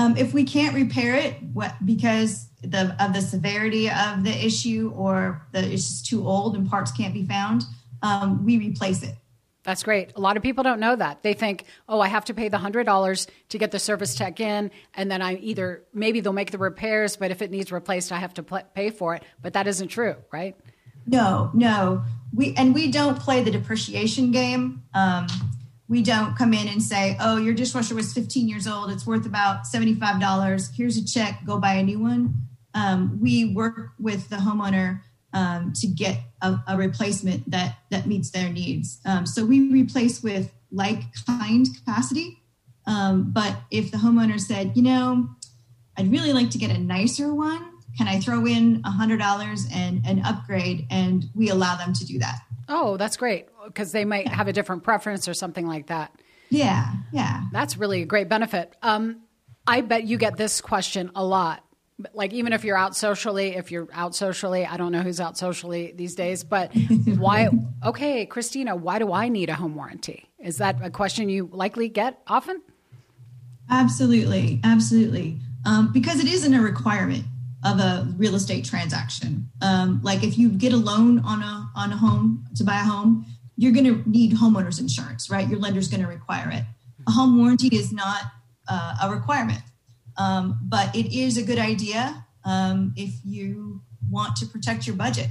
Um, 0.00 0.16
if 0.16 0.32
we 0.32 0.44
can't 0.44 0.74
repair 0.74 1.14
it 1.14 1.34
what, 1.52 1.74
because 1.84 2.48
the, 2.62 2.96
of 2.98 3.12
the 3.12 3.20
severity 3.20 3.90
of 3.90 4.24
the 4.24 4.32
issue 4.32 4.94
or 4.96 5.46
the, 5.52 5.60
it's 5.60 5.86
just 5.86 6.06
too 6.06 6.26
old 6.26 6.56
and 6.56 6.68
parts 6.68 6.90
can't 6.90 7.12
be 7.12 7.26
found, 7.26 7.64
um, 8.02 8.44
we 8.46 8.56
replace 8.56 9.02
it. 9.02 9.14
That's 9.62 9.82
great. 9.82 10.12
A 10.16 10.20
lot 10.20 10.38
of 10.38 10.42
people 10.42 10.64
don't 10.64 10.80
know 10.80 10.96
that. 10.96 11.22
They 11.22 11.34
think, 11.34 11.64
oh, 11.86 12.00
I 12.00 12.08
have 12.08 12.24
to 12.26 12.34
pay 12.34 12.48
the 12.48 12.56
$100 12.56 13.28
to 13.50 13.58
get 13.58 13.72
the 13.72 13.78
service 13.78 14.14
tech 14.14 14.40
in, 14.40 14.70
and 14.94 15.10
then 15.10 15.20
I 15.20 15.34
either, 15.34 15.84
maybe 15.92 16.20
they'll 16.20 16.32
make 16.32 16.50
the 16.50 16.56
repairs, 16.56 17.16
but 17.16 17.30
if 17.30 17.42
it 17.42 17.50
needs 17.50 17.70
replaced, 17.70 18.10
I 18.10 18.20
have 18.20 18.32
to 18.34 18.42
pay 18.42 18.88
for 18.88 19.16
it. 19.16 19.22
But 19.42 19.52
that 19.52 19.66
isn't 19.66 19.88
true, 19.88 20.16
right? 20.32 20.56
No, 21.06 21.50
no. 21.52 22.04
We 22.34 22.54
and 22.56 22.72
we 22.74 22.90
don't 22.90 23.18
play 23.18 23.42
the 23.42 23.50
depreciation 23.50 24.30
game. 24.30 24.82
Um, 24.94 25.26
we 25.90 26.02
don't 26.02 26.36
come 26.36 26.54
in 26.54 26.68
and 26.68 26.80
say, 26.80 27.16
"Oh, 27.20 27.36
your 27.36 27.52
dishwasher 27.52 27.96
was 27.96 28.12
15 28.12 28.48
years 28.48 28.68
old. 28.68 28.92
It's 28.92 29.04
worth 29.04 29.26
about 29.26 29.64
$75. 29.64 30.70
Here's 30.74 30.96
a 30.96 31.04
check. 31.04 31.44
Go 31.44 31.58
buy 31.58 31.74
a 31.74 31.82
new 31.82 31.98
one." 31.98 32.46
Um, 32.74 33.18
we 33.20 33.52
work 33.52 33.90
with 33.98 34.28
the 34.30 34.36
homeowner 34.36 35.00
um, 35.32 35.72
to 35.80 35.88
get 35.88 36.20
a, 36.40 36.60
a, 36.68 36.76
replacement 36.76 37.50
that 37.50 37.78
that 37.90 38.06
meets 38.06 38.30
their 38.30 38.48
needs. 38.48 39.00
Um, 39.04 39.26
so 39.26 39.44
we 39.44 39.68
replace 39.72 40.22
with 40.22 40.52
like 40.70 41.02
kind 41.26 41.66
capacity. 41.76 42.38
Um, 42.86 43.32
but 43.32 43.56
if 43.72 43.90
the 43.90 43.98
homeowner 43.98 44.38
said, 44.38 44.76
"You 44.76 44.82
know, 44.82 45.28
I'd 45.96 46.12
really 46.12 46.32
like 46.32 46.50
to 46.50 46.58
get 46.58 46.70
a 46.70 46.78
nicer 46.78 47.34
one," 47.34 47.68
can 47.98 48.06
I 48.06 48.20
throw 48.20 48.46
in 48.46 48.80
$100 48.82 49.66
and 49.74 50.06
an 50.06 50.22
upgrade? 50.24 50.86
And 50.88 51.24
we 51.34 51.48
allow 51.48 51.74
them 51.74 51.92
to 51.94 52.04
do 52.04 52.20
that. 52.20 52.38
Oh, 52.68 52.96
that's 52.96 53.16
great 53.16 53.48
because 53.66 53.92
they 53.92 54.04
might 54.04 54.28
have 54.28 54.48
a 54.48 54.52
different 54.52 54.82
preference 54.82 55.28
or 55.28 55.34
something 55.34 55.66
like 55.66 55.88
that. 55.88 56.12
Yeah, 56.50 56.92
yeah. 57.12 57.42
That's 57.52 57.76
really 57.76 58.02
a 58.02 58.06
great 58.06 58.28
benefit. 58.28 58.74
Um, 58.82 59.22
I 59.66 59.80
bet 59.82 60.04
you 60.04 60.18
get 60.18 60.36
this 60.36 60.60
question 60.60 61.10
a 61.14 61.24
lot. 61.24 61.64
Like, 62.14 62.32
even 62.32 62.54
if 62.54 62.64
you're 62.64 62.78
out 62.78 62.96
socially, 62.96 63.56
if 63.56 63.70
you're 63.70 63.88
out 63.92 64.14
socially, 64.14 64.64
I 64.64 64.78
don't 64.78 64.90
know 64.90 65.02
who's 65.02 65.20
out 65.20 65.36
socially 65.36 65.92
these 65.94 66.14
days, 66.14 66.44
but 66.44 66.74
why? 67.04 67.50
Okay, 67.84 68.24
Christina, 68.26 68.74
why 68.74 68.98
do 68.98 69.12
I 69.12 69.28
need 69.28 69.50
a 69.50 69.54
home 69.54 69.74
warranty? 69.74 70.28
Is 70.38 70.58
that 70.58 70.82
a 70.82 70.90
question 70.90 71.28
you 71.28 71.48
likely 71.52 71.88
get 71.88 72.18
often? 72.26 72.62
Absolutely, 73.70 74.60
absolutely. 74.64 75.38
Um, 75.66 75.92
because 75.92 76.20
it 76.20 76.26
isn't 76.26 76.54
a 76.54 76.62
requirement 76.62 77.24
of 77.64 77.78
a 77.78 78.08
real 78.16 78.34
estate 78.34 78.64
transaction. 78.64 79.48
Um, 79.60 80.00
like 80.02 80.24
if 80.24 80.38
you 80.38 80.48
get 80.48 80.72
a 80.72 80.76
loan 80.78 81.18
on 81.20 81.42
a 81.42 81.70
on 81.76 81.92
a 81.92 81.96
home 81.96 82.46
to 82.56 82.64
buy 82.64 82.80
a 82.80 82.84
home, 82.84 83.26
you're 83.60 83.72
going 83.72 83.84
to 83.84 84.08
need 84.08 84.32
homeowners 84.32 84.80
insurance, 84.80 85.28
right? 85.28 85.46
Your 85.46 85.58
lender's 85.58 85.88
going 85.88 86.00
to 86.00 86.08
require 86.08 86.48
it. 86.50 86.64
A 87.06 87.10
home 87.10 87.36
warranty 87.36 87.68
is 87.76 87.92
not 87.92 88.22
uh, 88.66 88.94
a 89.02 89.10
requirement, 89.10 89.60
um, 90.16 90.58
but 90.62 90.96
it 90.96 91.14
is 91.14 91.36
a 91.36 91.42
good 91.42 91.58
idea 91.58 92.24
um, 92.46 92.94
if 92.96 93.12
you 93.22 93.82
want 94.08 94.34
to 94.36 94.46
protect 94.46 94.86
your 94.86 94.96
budget. 94.96 95.26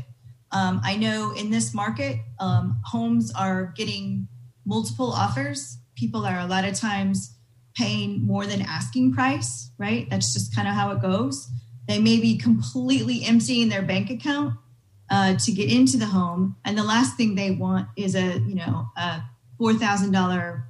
Um, 0.52 0.80
I 0.84 0.96
know 0.96 1.34
in 1.36 1.50
this 1.50 1.74
market, 1.74 2.18
um, 2.40 2.80
homes 2.86 3.34
are 3.34 3.74
getting 3.76 4.28
multiple 4.64 5.12
offers. 5.12 5.80
People 5.96 6.24
are 6.24 6.40
a 6.40 6.46
lot 6.46 6.66
of 6.66 6.76
times 6.76 7.36
paying 7.76 8.22
more 8.22 8.46
than 8.46 8.62
asking 8.62 9.12
price, 9.12 9.72
right? 9.80 10.08
That's 10.08 10.34
just 10.34 10.56
kind 10.56 10.68
of 10.68 10.76
how 10.76 10.92
it 10.92 11.02
goes. 11.02 11.50
They 11.88 11.98
may 11.98 12.20
be 12.20 12.38
completely 12.38 13.24
emptying 13.26 13.70
their 13.70 13.82
bank 13.82 14.12
account 14.12 14.54
uh, 15.10 15.36
to 15.36 15.52
get 15.52 15.72
into 15.72 15.98
the 15.98 16.06
home, 16.06 16.56
and 16.66 16.78
the 16.78 16.84
last 16.84 17.18
thing 17.18 17.36
they 17.36 17.52
want 17.52 17.88
is 17.96 18.16
a 18.16 18.40
you 18.40 18.56
know 18.56 18.88
a 18.98 19.22
four 19.58 19.74
thousand 19.74 20.12
dollar 20.12 20.66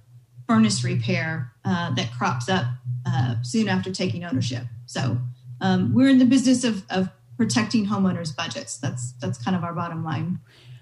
furnace 0.48 0.84
repair 0.84 1.52
uh, 1.66 1.94
that 1.94 2.12
crops 2.18 2.50
up 2.50 2.66
uh, 3.06 3.36
soon 3.44 3.68
after 3.68 3.92
taking 3.92 4.24
ownership. 4.24 4.64
So 4.86 5.18
um, 5.62 5.94
we're 5.94 6.10
in 6.10 6.18
the 6.18 6.26
business 6.26 6.64
of, 6.64 6.84
of 6.90 7.10
protecting 7.38 7.86
homeowners' 7.86 8.36
budgets. 8.36 8.78
That's 8.78 9.14
that's 9.22 9.38
kind 9.38 9.56
of 9.56 9.64
our 9.64 9.74
bottom 9.74 10.04
line. 10.04 10.40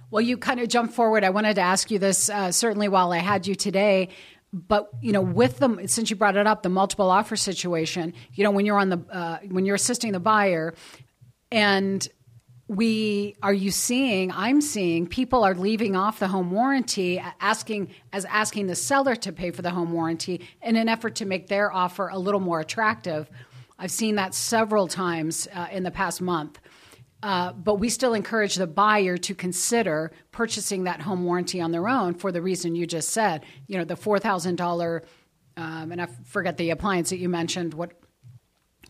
Well, 0.09 0.21
you 0.21 0.37
kind 0.37 0.61
of 0.61 0.69
jumped 0.69 0.93
forward. 0.93 1.25
I 1.25 1.31
wanted 1.31 1.55
to 1.55 1.61
ask 1.61 1.91
you 1.91 1.99
this 1.99 2.29
uh, 2.29 2.51
certainly 2.51 2.87
while 2.87 3.11
I 3.11 3.19
had 3.19 3.47
you 3.47 3.55
today 3.55 4.09
but 4.53 4.89
you 5.01 5.11
know 5.11 5.21
with 5.21 5.57
them 5.59 5.85
since 5.87 6.09
you 6.09 6.15
brought 6.15 6.37
it 6.37 6.47
up 6.47 6.63
the 6.63 6.69
multiple 6.69 7.11
offer 7.11 7.35
situation 7.35 8.13
you 8.33 8.45
know 8.45 8.51
when 8.51 8.65
you're 8.65 8.79
on 8.79 8.87
the 8.89 8.97
uh, 9.11 9.37
when 9.49 9.65
you're 9.65 9.75
assisting 9.75 10.13
the 10.13 10.21
buyer 10.21 10.73
and 11.51 12.07
we 12.67 13.36
are 13.41 13.53
you 13.53 13.71
seeing 13.71 14.31
i'm 14.33 14.59
seeing 14.59 15.07
people 15.07 15.43
are 15.43 15.55
leaving 15.55 15.95
off 15.95 16.19
the 16.19 16.27
home 16.27 16.51
warranty 16.51 17.21
asking 17.39 17.89
as 18.12 18.25
asking 18.25 18.67
the 18.67 18.75
seller 18.75 19.15
to 19.15 19.31
pay 19.31 19.51
for 19.51 19.62
the 19.62 19.69
home 19.69 19.93
warranty 19.93 20.45
in 20.62 20.75
an 20.75 20.89
effort 20.89 21.15
to 21.15 21.25
make 21.25 21.47
their 21.47 21.71
offer 21.71 22.09
a 22.09 22.17
little 22.17 22.41
more 22.41 22.59
attractive 22.59 23.29
i've 23.79 23.91
seen 23.91 24.15
that 24.15 24.33
several 24.33 24.88
times 24.88 25.47
uh, 25.53 25.67
in 25.71 25.83
the 25.83 25.91
past 25.91 26.21
month 26.21 26.59
uh, 27.24 27.51
but 27.53 27.75
we 27.75 27.89
still 27.89 28.13
encourage 28.13 28.55
the 28.55 28.67
buyer 28.67 29.17
to 29.17 29.33
consider 29.33 30.12
purchasing 30.31 30.83
that 30.83 31.01
home 31.01 31.24
warranty 31.24 31.59
on 31.59 31.71
their 31.71 31.88
own 31.88 32.13
for 32.13 32.31
the 32.31 32.41
reason 32.41 32.75
you 32.75 32.86
just 32.86 33.09
said. 33.09 33.43
You 33.65 33.79
know, 33.79 33.86
the 33.86 33.95
four 33.95 34.19
thousand 34.19 34.62
um, 34.62 35.01
and 35.57 36.00
I 36.00 36.07
forget 36.25 36.57
the 36.57 36.69
appliance 36.69 37.09
that 37.09 37.17
you 37.17 37.27
mentioned. 37.27 37.74
What 37.74 37.93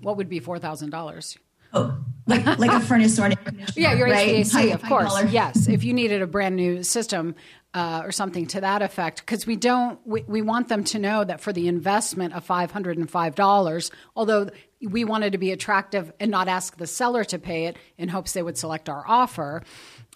what 0.02 0.18
would 0.18 0.28
be 0.28 0.40
four 0.40 0.60
thousand 0.60 0.90
dollars? 0.90 1.38
Oh, 1.74 1.98
like 2.28 2.46
like 2.60 2.72
a 2.72 2.80
furnace 2.80 3.18
or 3.20 3.26
an 3.26 3.36
yeah, 3.76 3.94
your 3.94 4.08
right? 4.08 4.46
HVAC, 4.46 4.74
of 4.74 4.84
course. 4.84 5.10
Color. 5.10 5.28
Yes, 5.28 5.68
if 5.68 5.84
you 5.84 5.94
needed 5.94 6.22
a 6.22 6.28
brand 6.28 6.56
new 6.56 6.84
system 6.84 7.36
uh, 7.74 8.02
or 8.04 8.12
something 8.12 8.46
to 8.48 8.62
that 8.62 8.82
effect, 8.82 9.22
because 9.22 9.48
we 9.48 9.56
don't, 9.56 10.00
we, 10.06 10.24
we 10.28 10.42
want 10.42 10.68
them 10.68 10.84
to 10.86 11.00
know 11.00 11.24
that 11.24 11.42
for 11.42 11.54
the 11.54 11.68
investment 11.68 12.34
of 12.34 12.44
five 12.44 12.72
hundred 12.72 12.98
and 12.98 13.10
five 13.10 13.36
dollars, 13.36 13.92
although 14.16 14.50
we 14.82 15.06
wanted 15.06 15.32
to 15.32 15.38
be 15.38 15.52
attractive 15.52 16.12
and 16.20 16.30
not 16.30 16.48
ask 16.48 16.78
the 16.78 16.88
seller 16.88 17.24
to 17.24 17.40
pay 17.40 17.66
it 17.66 17.78
in 17.98 18.10
hopes 18.10 18.34
they 18.34 18.44
would 18.44 18.58
select 18.58 18.90
our 18.90 19.04
offer. 19.08 19.64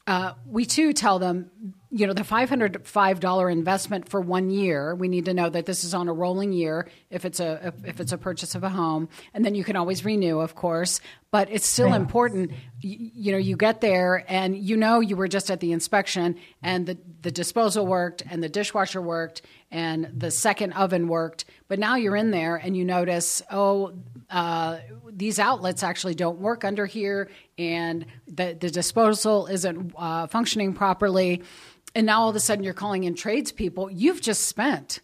Uh, 0.08 0.34
we 0.46 0.66
too 0.66 0.94
tell 0.94 1.20
them 1.20 1.50
you 1.94 2.08
know, 2.08 2.14
the 2.14 2.22
$505 2.22 3.52
investment 3.52 4.08
for 4.08 4.22
one 4.22 4.50
year, 4.50 4.96
we 4.96 5.10
need 5.10 5.26
to 5.26 5.34
know 5.34 5.50
that 5.50 5.66
this 5.66 5.84
is 5.84 5.94
on 5.94 6.08
a 6.08 6.14
rolling 6.14 6.54
year 6.54 6.88
if 7.10 7.26
it's 7.26 7.42
a 7.42 7.74
if 7.84 8.00
it's 8.00 8.14
a 8.14 8.18
purchase 8.18 8.56
of 8.56 8.64
a 8.64 8.70
home, 8.70 9.10
and 9.34 9.44
then 9.44 9.56
you 9.56 9.66
can 9.66 9.76
always 9.76 10.06
renew, 10.06 10.40
of 10.40 10.56
course. 10.56 11.02
But 11.32 11.50
it's 11.50 11.66
still 11.66 11.88
right. 11.88 12.02
important. 12.02 12.52
You, 12.82 13.12
you, 13.14 13.32
know, 13.32 13.38
you 13.38 13.56
get 13.56 13.80
there 13.80 14.26
and 14.28 14.58
you 14.58 14.76
know 14.76 15.00
you 15.00 15.16
were 15.16 15.30
just 15.30 15.50
at 15.50 15.62
the 15.62 15.72
inspection, 15.72 16.38
and 16.62 16.86
the 16.86 16.98
the 17.22 17.32
disposal 17.32 17.88
worked, 17.88 18.24
and 18.30 18.44
the 18.44 18.50
dishwasher 18.50 19.02
worked, 19.02 19.42
and 19.72 20.12
the 20.14 20.30
second 20.30 20.74
oven 20.74 21.08
worked. 21.08 21.46
But 21.68 21.80
now 21.80 21.96
you're 21.96 22.18
in 22.18 22.32
there 22.32 22.56
and 22.58 22.76
you 22.76 22.86
notice, 22.86 23.42
oh. 23.52 23.94
Uh, 24.30 24.80
these 25.14 25.40
outlets 25.40 25.84
actually 25.84 26.16
don't 26.16 26.40
work 26.40 26.64
under 26.64 26.86
here, 26.86 27.30
and 27.58 28.06
the, 28.28 28.56
the 28.58 28.70
disposal 28.70 29.46
isn't 29.48 29.94
uh, 29.98 30.26
functioning 30.28 30.74
properly 30.74 31.44
and 31.96 32.06
now 32.06 32.22
all 32.22 32.30
of 32.30 32.36
a 32.36 32.40
sudden 32.40 32.64
you're 32.64 32.74
calling 32.74 33.04
in 33.04 33.16
tradespeople, 33.16 33.92
you've 33.92 34.22
just 34.22 34.48
spent 34.48 35.02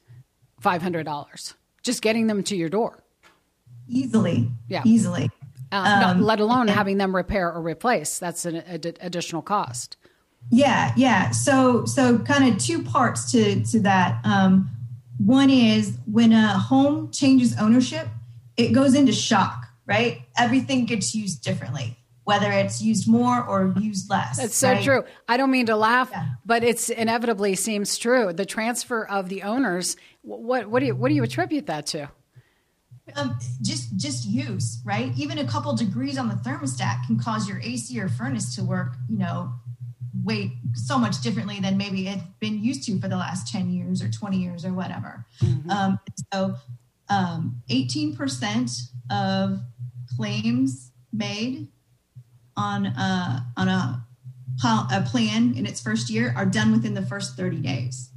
$500 0.62 1.54
just 1.84 2.02
getting 2.02 2.28
them 2.28 2.44
to 2.44 2.56
your 2.56 2.70
door. 2.70 3.04
Easily. 3.88 4.52
Yeah. 4.68 4.82
Easily. 4.86 5.30
Uh, 5.72 5.76
um, 5.76 6.00
not, 6.02 6.20
let 6.20 6.40
alone 6.40 6.68
having 6.68 6.98
them 6.98 7.16
repair 7.16 7.52
or 7.52 7.62
replace. 7.62 8.20
That's 8.20 8.46
an 8.46 8.58
ad- 8.58 8.98
additional 9.02 9.42
cost. 9.42 9.98
Yeah, 10.50 10.94
yeah. 10.96 11.32
So, 11.32 11.86
so 11.86 12.20
kind 12.20 12.54
of 12.54 12.60
two 12.60 12.84
parts 12.84 13.32
to 13.32 13.64
to 13.66 13.80
that. 13.82 14.26
Um, 14.26 14.70
one 15.18 15.50
is 15.50 15.98
when 16.12 16.32
a 16.32 16.58
home 16.58 17.12
changes 17.12 17.58
ownership, 17.60 18.08
it 18.56 18.72
goes 18.72 18.94
into 18.96 19.12
shock, 19.12 19.66
right? 19.86 20.22
Everything 20.38 20.86
gets 20.86 21.14
used 21.14 21.44
differently 21.44 21.98
whether 22.28 22.52
it's 22.52 22.82
used 22.82 23.08
more 23.08 23.42
or 23.42 23.74
used 23.80 24.10
less. 24.10 24.36
That's 24.36 24.54
so 24.54 24.74
right? 24.74 24.84
true. 24.84 25.06
I 25.30 25.38
don't 25.38 25.50
mean 25.50 25.68
to 25.68 25.78
laugh, 25.78 26.10
yeah. 26.12 26.26
but 26.46 26.62
it's 26.62 26.90
inevitably 26.90 27.56
seems 27.56 27.98
true. 27.98 28.34
The 28.34 28.46
transfer 28.46 29.08
of 29.08 29.30
the 29.30 29.44
owners. 29.44 29.96
What 30.24 30.68
what 30.68 30.82
do 30.82 30.88
you 30.88 30.96
what 30.96 31.08
do 31.08 31.16
you 31.16 31.24
attribute 31.24 31.68
that 31.68 31.86
to? 31.88 32.10
Um, 33.16 33.40
just 33.62 33.96
just 33.98 34.26
use 34.26 34.82
right. 34.84 35.12
Even 35.18 35.38
a 35.38 35.46
couple 35.46 35.74
degrees 35.76 36.18
on 36.18 36.28
the 36.28 36.36
thermostat 36.36 37.06
can 37.06 37.18
cause 37.18 37.48
your 37.48 37.60
AC 37.62 38.00
or 38.00 38.10
furnace 38.10 38.56
to 38.56 38.64
work. 38.64 38.96
You 39.10 39.18
know, 39.18 39.54
way 40.24 40.58
so 40.74 40.98
much 40.98 41.22
differently 41.22 41.60
than 41.60 41.78
maybe 41.78 42.08
it's 42.08 42.22
been 42.40 42.64
used 42.64 42.84
to 42.88 43.00
for 43.00 43.08
the 43.08 43.18
last 43.18 43.52
ten 43.52 43.70
years 43.70 44.02
or 44.02 44.10
twenty 44.10 44.38
years 44.38 44.66
or 44.66 44.74
whatever. 44.74 45.26
Mm-hmm. 45.42 45.70
Um, 45.70 46.00
so, 46.34 46.56
um, 47.10 47.62
eighteen 47.70 48.16
percent 48.16 48.72
of 49.10 49.62
claims 50.16 50.92
made 51.14 51.68
on 52.58 52.88
a, 52.88 53.46
on 53.56 53.68
a, 53.68 54.06
a 54.64 55.02
plan 55.02 55.54
in 55.56 55.66
its 55.66 55.80
first 55.80 56.10
year 56.10 56.34
are 56.36 56.46
done 56.46 56.72
within 56.72 56.94
the 56.96 57.02
first 57.04 57.38
30 57.38 57.58
days. 57.58 58.10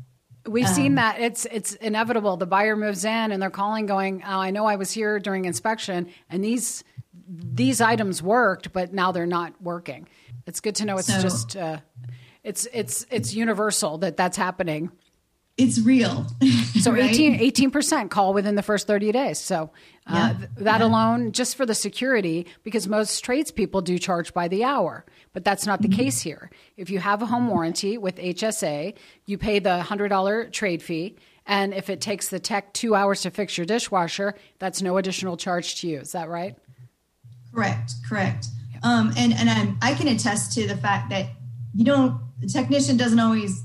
We've 0.47 0.67
um, 0.67 0.75
seen 0.75 0.95
that 0.95 1.21
it's 1.21 1.47
it's 1.47 1.75
inevitable. 1.75 2.37
The 2.37 2.47
buyer 2.47 2.77
moves 2.77 3.05
in 3.05 3.33
and 3.33 3.43
they're 3.43 3.51
calling, 3.51 3.87
going, 3.87 4.23
oh, 4.27 4.39
"I 4.39 4.51
know 4.51 4.67
I 4.67 4.77
was 4.77 4.91
here 4.91 5.19
during 5.19 5.45
inspection, 5.45 6.09
and 6.29 6.43
these 6.43 6.83
these 7.29 7.81
items 7.81 8.23
worked, 8.23 8.73
but 8.73 8.93
now 8.93 9.13
they're 9.13 9.27
not 9.27 9.61
working." 9.61 10.09
It's 10.47 10.61
good 10.61 10.77
to 10.77 10.87
know 10.87 10.97
it's 10.97 11.13
so, 11.13 11.21
just 11.21 11.57
uh, 11.57 11.79
it's 12.43 12.67
it's 12.73 13.07
it's 13.11 13.35
universal 13.35 13.99
that 13.99 14.17
that's 14.17 14.37
happening 14.37 14.91
it's 15.61 15.81
real. 15.81 16.27
so 16.81 16.93
right? 16.93 17.19
18 17.19 17.71
percent 17.71 18.11
call 18.11 18.33
within 18.33 18.55
the 18.55 18.63
first 18.63 18.87
thirty 18.87 19.13
days. 19.13 19.39
So 19.39 19.71
uh, 20.07 20.35
yeah. 20.39 20.47
that 20.57 20.81
yeah. 20.81 20.87
alone, 20.87 21.33
just 21.33 21.57
for 21.57 21.67
the 21.67 21.75
security, 21.75 22.47
because 22.63 22.89
most 22.89 23.23
tradespeople 23.25 23.83
do 23.83 23.99
charge 23.99 24.33
by 24.33 24.49
the 24.49 24.65
hour, 24.65 25.05
but 25.33 25.45
that's 25.45 25.67
not 25.67 25.83
the 25.83 25.89
mm-hmm. 25.89 26.01
case 26.01 26.21
here. 26.21 26.51
If 26.77 26.91
you 26.91 26.99
have 26.99 27.23
a 27.23 27.27
home 27.27 27.49
warranty 27.49 27.99
with 27.99 28.17
HSA, 28.17 28.95
you 29.27 29.39
pay 29.39 29.59
the 29.59 29.83
hundred 29.83 30.09
dollar 30.09 30.49
trade 30.49 30.83
fee. 30.83 31.17
And 31.47 31.75
if 31.75 31.91
it 31.91 32.01
takes 32.01 32.29
the 32.29 32.39
tech 32.39 32.73
two 32.73 32.95
hours 32.95 33.23
to 33.23 33.31
fix 33.31 33.59
your 33.59 33.67
dishwasher, 33.67 34.35
that's 34.59 34.83
no 34.83 34.99
additional 34.99 35.37
charge 35.37 35.81
to 35.81 35.89
you. 35.89 36.01
Is 36.01 36.13
that 36.13 36.29
right? 36.29 36.57
Correct. 37.53 37.93
Correct. 38.09 38.47
Yeah. 38.73 38.79
Um, 38.83 39.13
and 39.17 39.33
and 39.35 39.51
I'm, 39.51 39.79
I 39.83 39.95
can 39.95 40.09
attest 40.09 40.53
to 40.55 40.67
the 40.67 40.77
fact 40.77 41.11
that 41.11 41.27
you 41.75 41.85
don't 41.85 42.21
the 42.41 42.47
technician 42.47 42.97
doesn't 42.97 43.19
always 43.19 43.63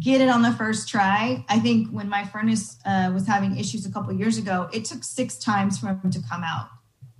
get 0.00 0.20
it 0.20 0.28
on 0.28 0.42
the 0.42 0.52
first 0.52 0.88
try. 0.88 1.44
I 1.48 1.58
think 1.58 1.88
when 1.90 2.08
my 2.08 2.24
furnace 2.24 2.78
uh, 2.84 3.10
was 3.12 3.26
having 3.26 3.56
issues 3.56 3.86
a 3.86 3.92
couple 3.92 4.12
years 4.12 4.38
ago, 4.38 4.68
it 4.72 4.84
took 4.84 5.04
six 5.04 5.38
times 5.38 5.78
for 5.78 5.88
him 5.88 6.10
to 6.10 6.20
come 6.28 6.42
out. 6.42 6.68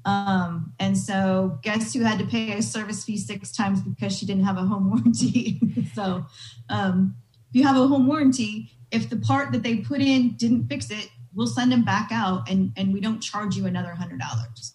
Um, 0.04 0.72
and 0.78 0.96
so, 0.96 1.58
guess 1.62 1.92
who 1.92 2.00
had 2.02 2.18
to 2.20 2.26
pay 2.26 2.52
a 2.52 2.62
service 2.62 3.04
fee 3.04 3.16
six 3.16 3.50
times 3.50 3.80
because 3.80 4.16
she 4.16 4.24
didn't 4.24 4.44
have 4.44 4.56
a 4.56 4.62
home 4.62 4.90
warranty? 4.90 5.60
so, 5.94 6.24
um, 6.68 7.16
if 7.50 7.56
you 7.56 7.64
have 7.64 7.76
a 7.76 7.88
home 7.88 8.06
warranty, 8.06 8.70
if 8.92 9.10
the 9.10 9.16
part 9.16 9.50
that 9.52 9.62
they 9.62 9.78
put 9.78 10.00
in 10.00 10.34
didn't 10.36 10.68
fix 10.68 10.90
it, 10.90 11.10
we'll 11.34 11.46
send 11.48 11.72
them 11.72 11.84
back 11.84 12.10
out 12.12 12.48
and, 12.48 12.72
and 12.76 12.92
we 12.92 13.00
don't 13.00 13.20
charge 13.20 13.56
you 13.56 13.66
another 13.66 13.90
hundred 13.90 14.20
dollars. 14.20 14.72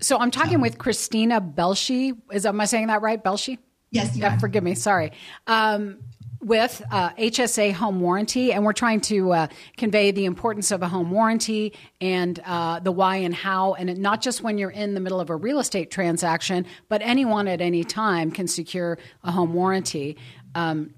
So 0.00 0.18
I'm 0.18 0.30
talking 0.30 0.58
so. 0.58 0.62
with 0.62 0.78
Christina 0.78 1.40
Belshi. 1.40 2.16
Is 2.32 2.46
am 2.46 2.60
I 2.60 2.66
saying 2.66 2.86
that 2.88 3.02
right? 3.02 3.22
Belshi? 3.22 3.58
Yes. 3.90 4.16
Yeah, 4.16 4.36
forgive 4.38 4.62
me. 4.62 4.74
Sorry. 4.74 5.12
Um, 5.46 6.00
with 6.40 6.82
uh, 6.90 7.10
HSA 7.10 7.72
home 7.72 8.00
warranty, 8.00 8.52
and 8.52 8.64
we're 8.64 8.72
trying 8.72 9.00
to 9.02 9.32
uh, 9.32 9.46
convey 9.76 10.10
the 10.10 10.24
importance 10.24 10.70
of 10.70 10.82
a 10.82 10.88
home 10.88 11.10
warranty 11.10 11.72
and 12.00 12.40
uh, 12.44 12.80
the 12.80 12.92
why 12.92 13.16
and 13.16 13.34
how, 13.34 13.74
and 13.74 13.98
not 13.98 14.20
just 14.20 14.42
when 14.42 14.58
you're 14.58 14.70
in 14.70 14.94
the 14.94 15.00
middle 15.00 15.20
of 15.20 15.30
a 15.30 15.36
real 15.36 15.58
estate 15.58 15.90
transaction, 15.90 16.66
but 16.88 17.02
anyone 17.02 17.48
at 17.48 17.60
any 17.60 17.84
time 17.84 18.30
can 18.30 18.46
secure 18.46 18.98
a 19.24 19.30
home 19.30 19.54
warranty. 19.54 20.16
Um, 20.54 20.94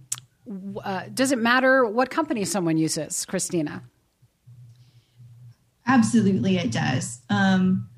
uh, 0.82 1.04
does 1.12 1.32
it 1.32 1.38
matter 1.38 1.84
what 1.86 2.10
company 2.10 2.44
someone 2.44 2.78
uses, 2.78 3.24
Christina? 3.26 3.82
Absolutely, 5.86 6.58
it 6.58 6.70
does. 6.70 7.20
Um, 7.30 7.88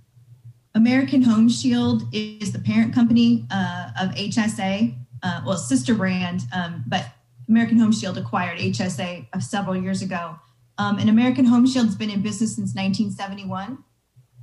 American 0.74 1.22
Home 1.22 1.48
Shield 1.48 2.04
is 2.12 2.52
the 2.52 2.60
parent 2.60 2.94
company 2.94 3.46
uh, 3.50 3.90
of 4.00 4.10
HSA, 4.10 4.94
uh, 5.22 5.42
well, 5.44 5.56
sister 5.56 5.94
brand, 5.94 6.42
um, 6.54 6.84
but 6.86 7.06
American 7.50 7.78
Home 7.78 7.92
Shield 7.92 8.16
acquired 8.16 8.58
HSA 8.58 9.26
uh, 9.32 9.40
several 9.40 9.76
years 9.76 10.02
ago. 10.02 10.36
Um, 10.78 10.98
and 10.98 11.10
American 11.10 11.44
Home 11.44 11.66
Shield's 11.66 11.96
been 11.96 12.08
in 12.08 12.22
business 12.22 12.54
since 12.54 12.74
1971. 12.74 13.84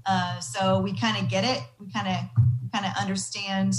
Uh, 0.06 0.40
so 0.40 0.82
we 0.82 0.96
kind 0.96 1.18
of 1.18 1.30
get 1.30 1.44
it. 1.44 1.64
We 1.80 1.90
kind 1.92 2.08
of 2.08 2.16
kind 2.74 2.86
of 2.86 2.92
understand 3.02 3.74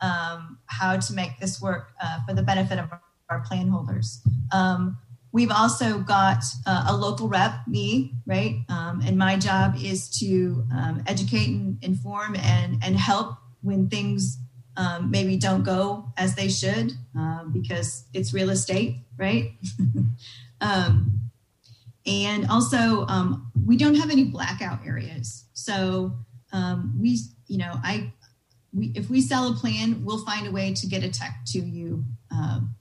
um, 0.00 0.58
how 0.66 0.98
to 0.98 1.12
make 1.14 1.38
this 1.40 1.62
work 1.62 1.92
uh, 2.02 2.18
for 2.26 2.34
the 2.34 2.42
benefit 2.42 2.78
of 2.78 2.90
our 3.30 3.40
plan 3.40 3.68
holders. 3.68 4.20
Um, 4.52 4.98
we've 5.32 5.50
also 5.50 6.00
got 6.00 6.44
uh, 6.66 6.86
a 6.88 6.96
local 6.96 7.28
rep, 7.28 7.66
me, 7.68 8.14
right? 8.26 8.56
Um, 8.68 9.00
and 9.06 9.16
my 9.16 9.36
job 9.36 9.76
is 9.80 10.10
to 10.18 10.66
um, 10.76 11.02
educate 11.06 11.48
and 11.48 11.78
inform 11.82 12.36
and 12.36 12.82
and 12.84 12.96
help 12.96 13.36
when 13.62 13.88
things 13.88 14.38
um, 14.76 15.10
maybe 15.10 15.36
don't 15.36 15.62
go 15.62 16.12
as 16.16 16.34
they 16.34 16.48
should 16.48 16.92
uh, 17.18 17.44
because 17.44 18.04
it's 18.12 18.34
real 18.34 18.50
estate, 18.50 18.96
right? 19.16 19.52
um, 20.60 21.30
and 22.06 22.46
also, 22.50 23.06
um, 23.06 23.50
we 23.66 23.76
don't 23.76 23.94
have 23.94 24.10
any 24.10 24.24
blackout 24.24 24.80
areas. 24.84 25.44
So 25.54 26.12
um, 26.52 26.98
we, 27.00 27.18
you 27.46 27.58
know, 27.58 27.72
I, 27.82 28.12
we, 28.72 28.92
if 28.94 29.08
we 29.08 29.20
sell 29.20 29.50
a 29.50 29.54
plan, 29.54 30.04
we'll 30.04 30.24
find 30.24 30.46
a 30.46 30.50
way 30.50 30.74
to 30.74 30.86
get 30.86 31.02
a 31.02 31.10
tech 31.10 31.38
to 31.48 31.60
you. 31.60 32.04
Um, 32.30 32.74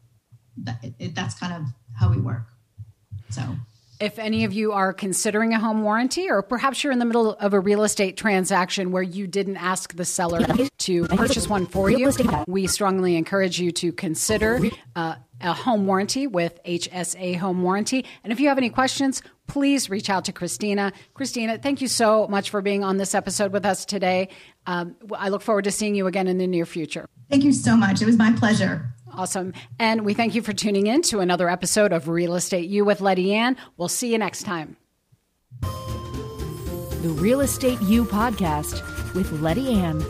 that, 0.58 0.84
it, 1.00 1.16
that's 1.16 1.36
kind 1.36 1.54
of 1.54 1.64
how 1.98 2.10
we 2.10 2.18
work. 2.18 2.48
So 3.30 3.42
if 4.04 4.20
any 4.20 4.44
of 4.44 4.52
you 4.52 4.74
are 4.74 4.92
considering 4.92 5.54
a 5.54 5.60
home 5.60 5.82
warranty, 5.82 6.30
or 6.30 6.42
perhaps 6.42 6.84
you're 6.84 6.92
in 6.92 7.00
the 7.00 7.06
middle 7.06 7.32
of 7.36 7.54
a 7.54 7.60
real 7.60 7.84
estate 7.84 8.18
transaction 8.18 8.92
where 8.92 9.02
you 9.02 9.28
didn't 9.28 9.56
ask 9.56 9.96
the 9.96 10.04
seller 10.04 10.46
to 10.80 11.08
purchase 11.08 11.48
one 11.48 11.66
for 11.66 11.90
you, 11.90 12.12
we 12.46 12.68
strongly 12.68 13.16
encourage 13.16 13.62
you 13.62 13.72
to 13.72 13.94
consider 13.94 14.60
uh, 14.98 15.16
a 15.40 15.54
home 15.54 15.88
warranty 15.88 16.28
with 16.28 16.62
HSA 16.66 17.38
Home 17.38 17.64
Warranty. 17.64 18.06
And 18.26 18.34
if 18.34 18.42
you 18.42 18.50
have 18.50 18.58
any 18.58 18.70
questions, 18.70 19.22
please 19.48 19.90
reach 19.90 20.10
out 20.10 20.26
to 20.26 20.34
Christina. 20.34 20.92
Christina, 21.14 21.58
thank 21.58 21.80
you 21.80 21.88
so 21.88 22.28
much 22.28 22.50
for 22.50 22.62
being 22.62 22.84
on 22.84 22.98
this 22.98 23.16
episode 23.16 23.54
with 23.54 23.66
us 23.66 23.86
today. 23.86 24.28
Um, 24.66 24.98
I 25.18 25.30
look 25.30 25.42
forward 25.42 25.64
to 25.64 25.72
seeing 25.72 25.96
you 25.96 26.08
again 26.08 26.28
in 26.28 26.38
the 26.38 26.48
near 26.48 26.66
future. 26.66 27.08
Thank 27.30 27.46
you 27.46 27.54
so 27.54 27.78
much. 27.78 28.02
It 28.02 28.06
was 28.06 28.18
my 28.18 28.34
pleasure. 28.34 28.93
Awesome. 29.16 29.54
And 29.80 30.06
we 30.06 30.14
thank 30.14 30.36
you 30.36 30.42
for 30.42 30.54
tuning 30.54 30.88
in 30.88 31.02
to 31.04 31.20
another 31.20 31.50
episode 31.50 31.94
of 31.94 32.08
Real 32.08 32.36
Estate 32.36 32.70
You 32.70 32.84
with 32.84 33.00
Letty 33.02 33.34
Ann. 33.34 33.58
We'll 33.78 33.88
see 33.88 34.12
you 34.12 34.18
next 34.18 34.44
time. 34.44 34.76
The 35.62 37.10
Real 37.20 37.42
Estate 37.42 37.82
You 37.82 38.06
podcast 38.06 38.82
with 39.14 39.32
Letty 39.42 39.74
Ann. 39.74 40.02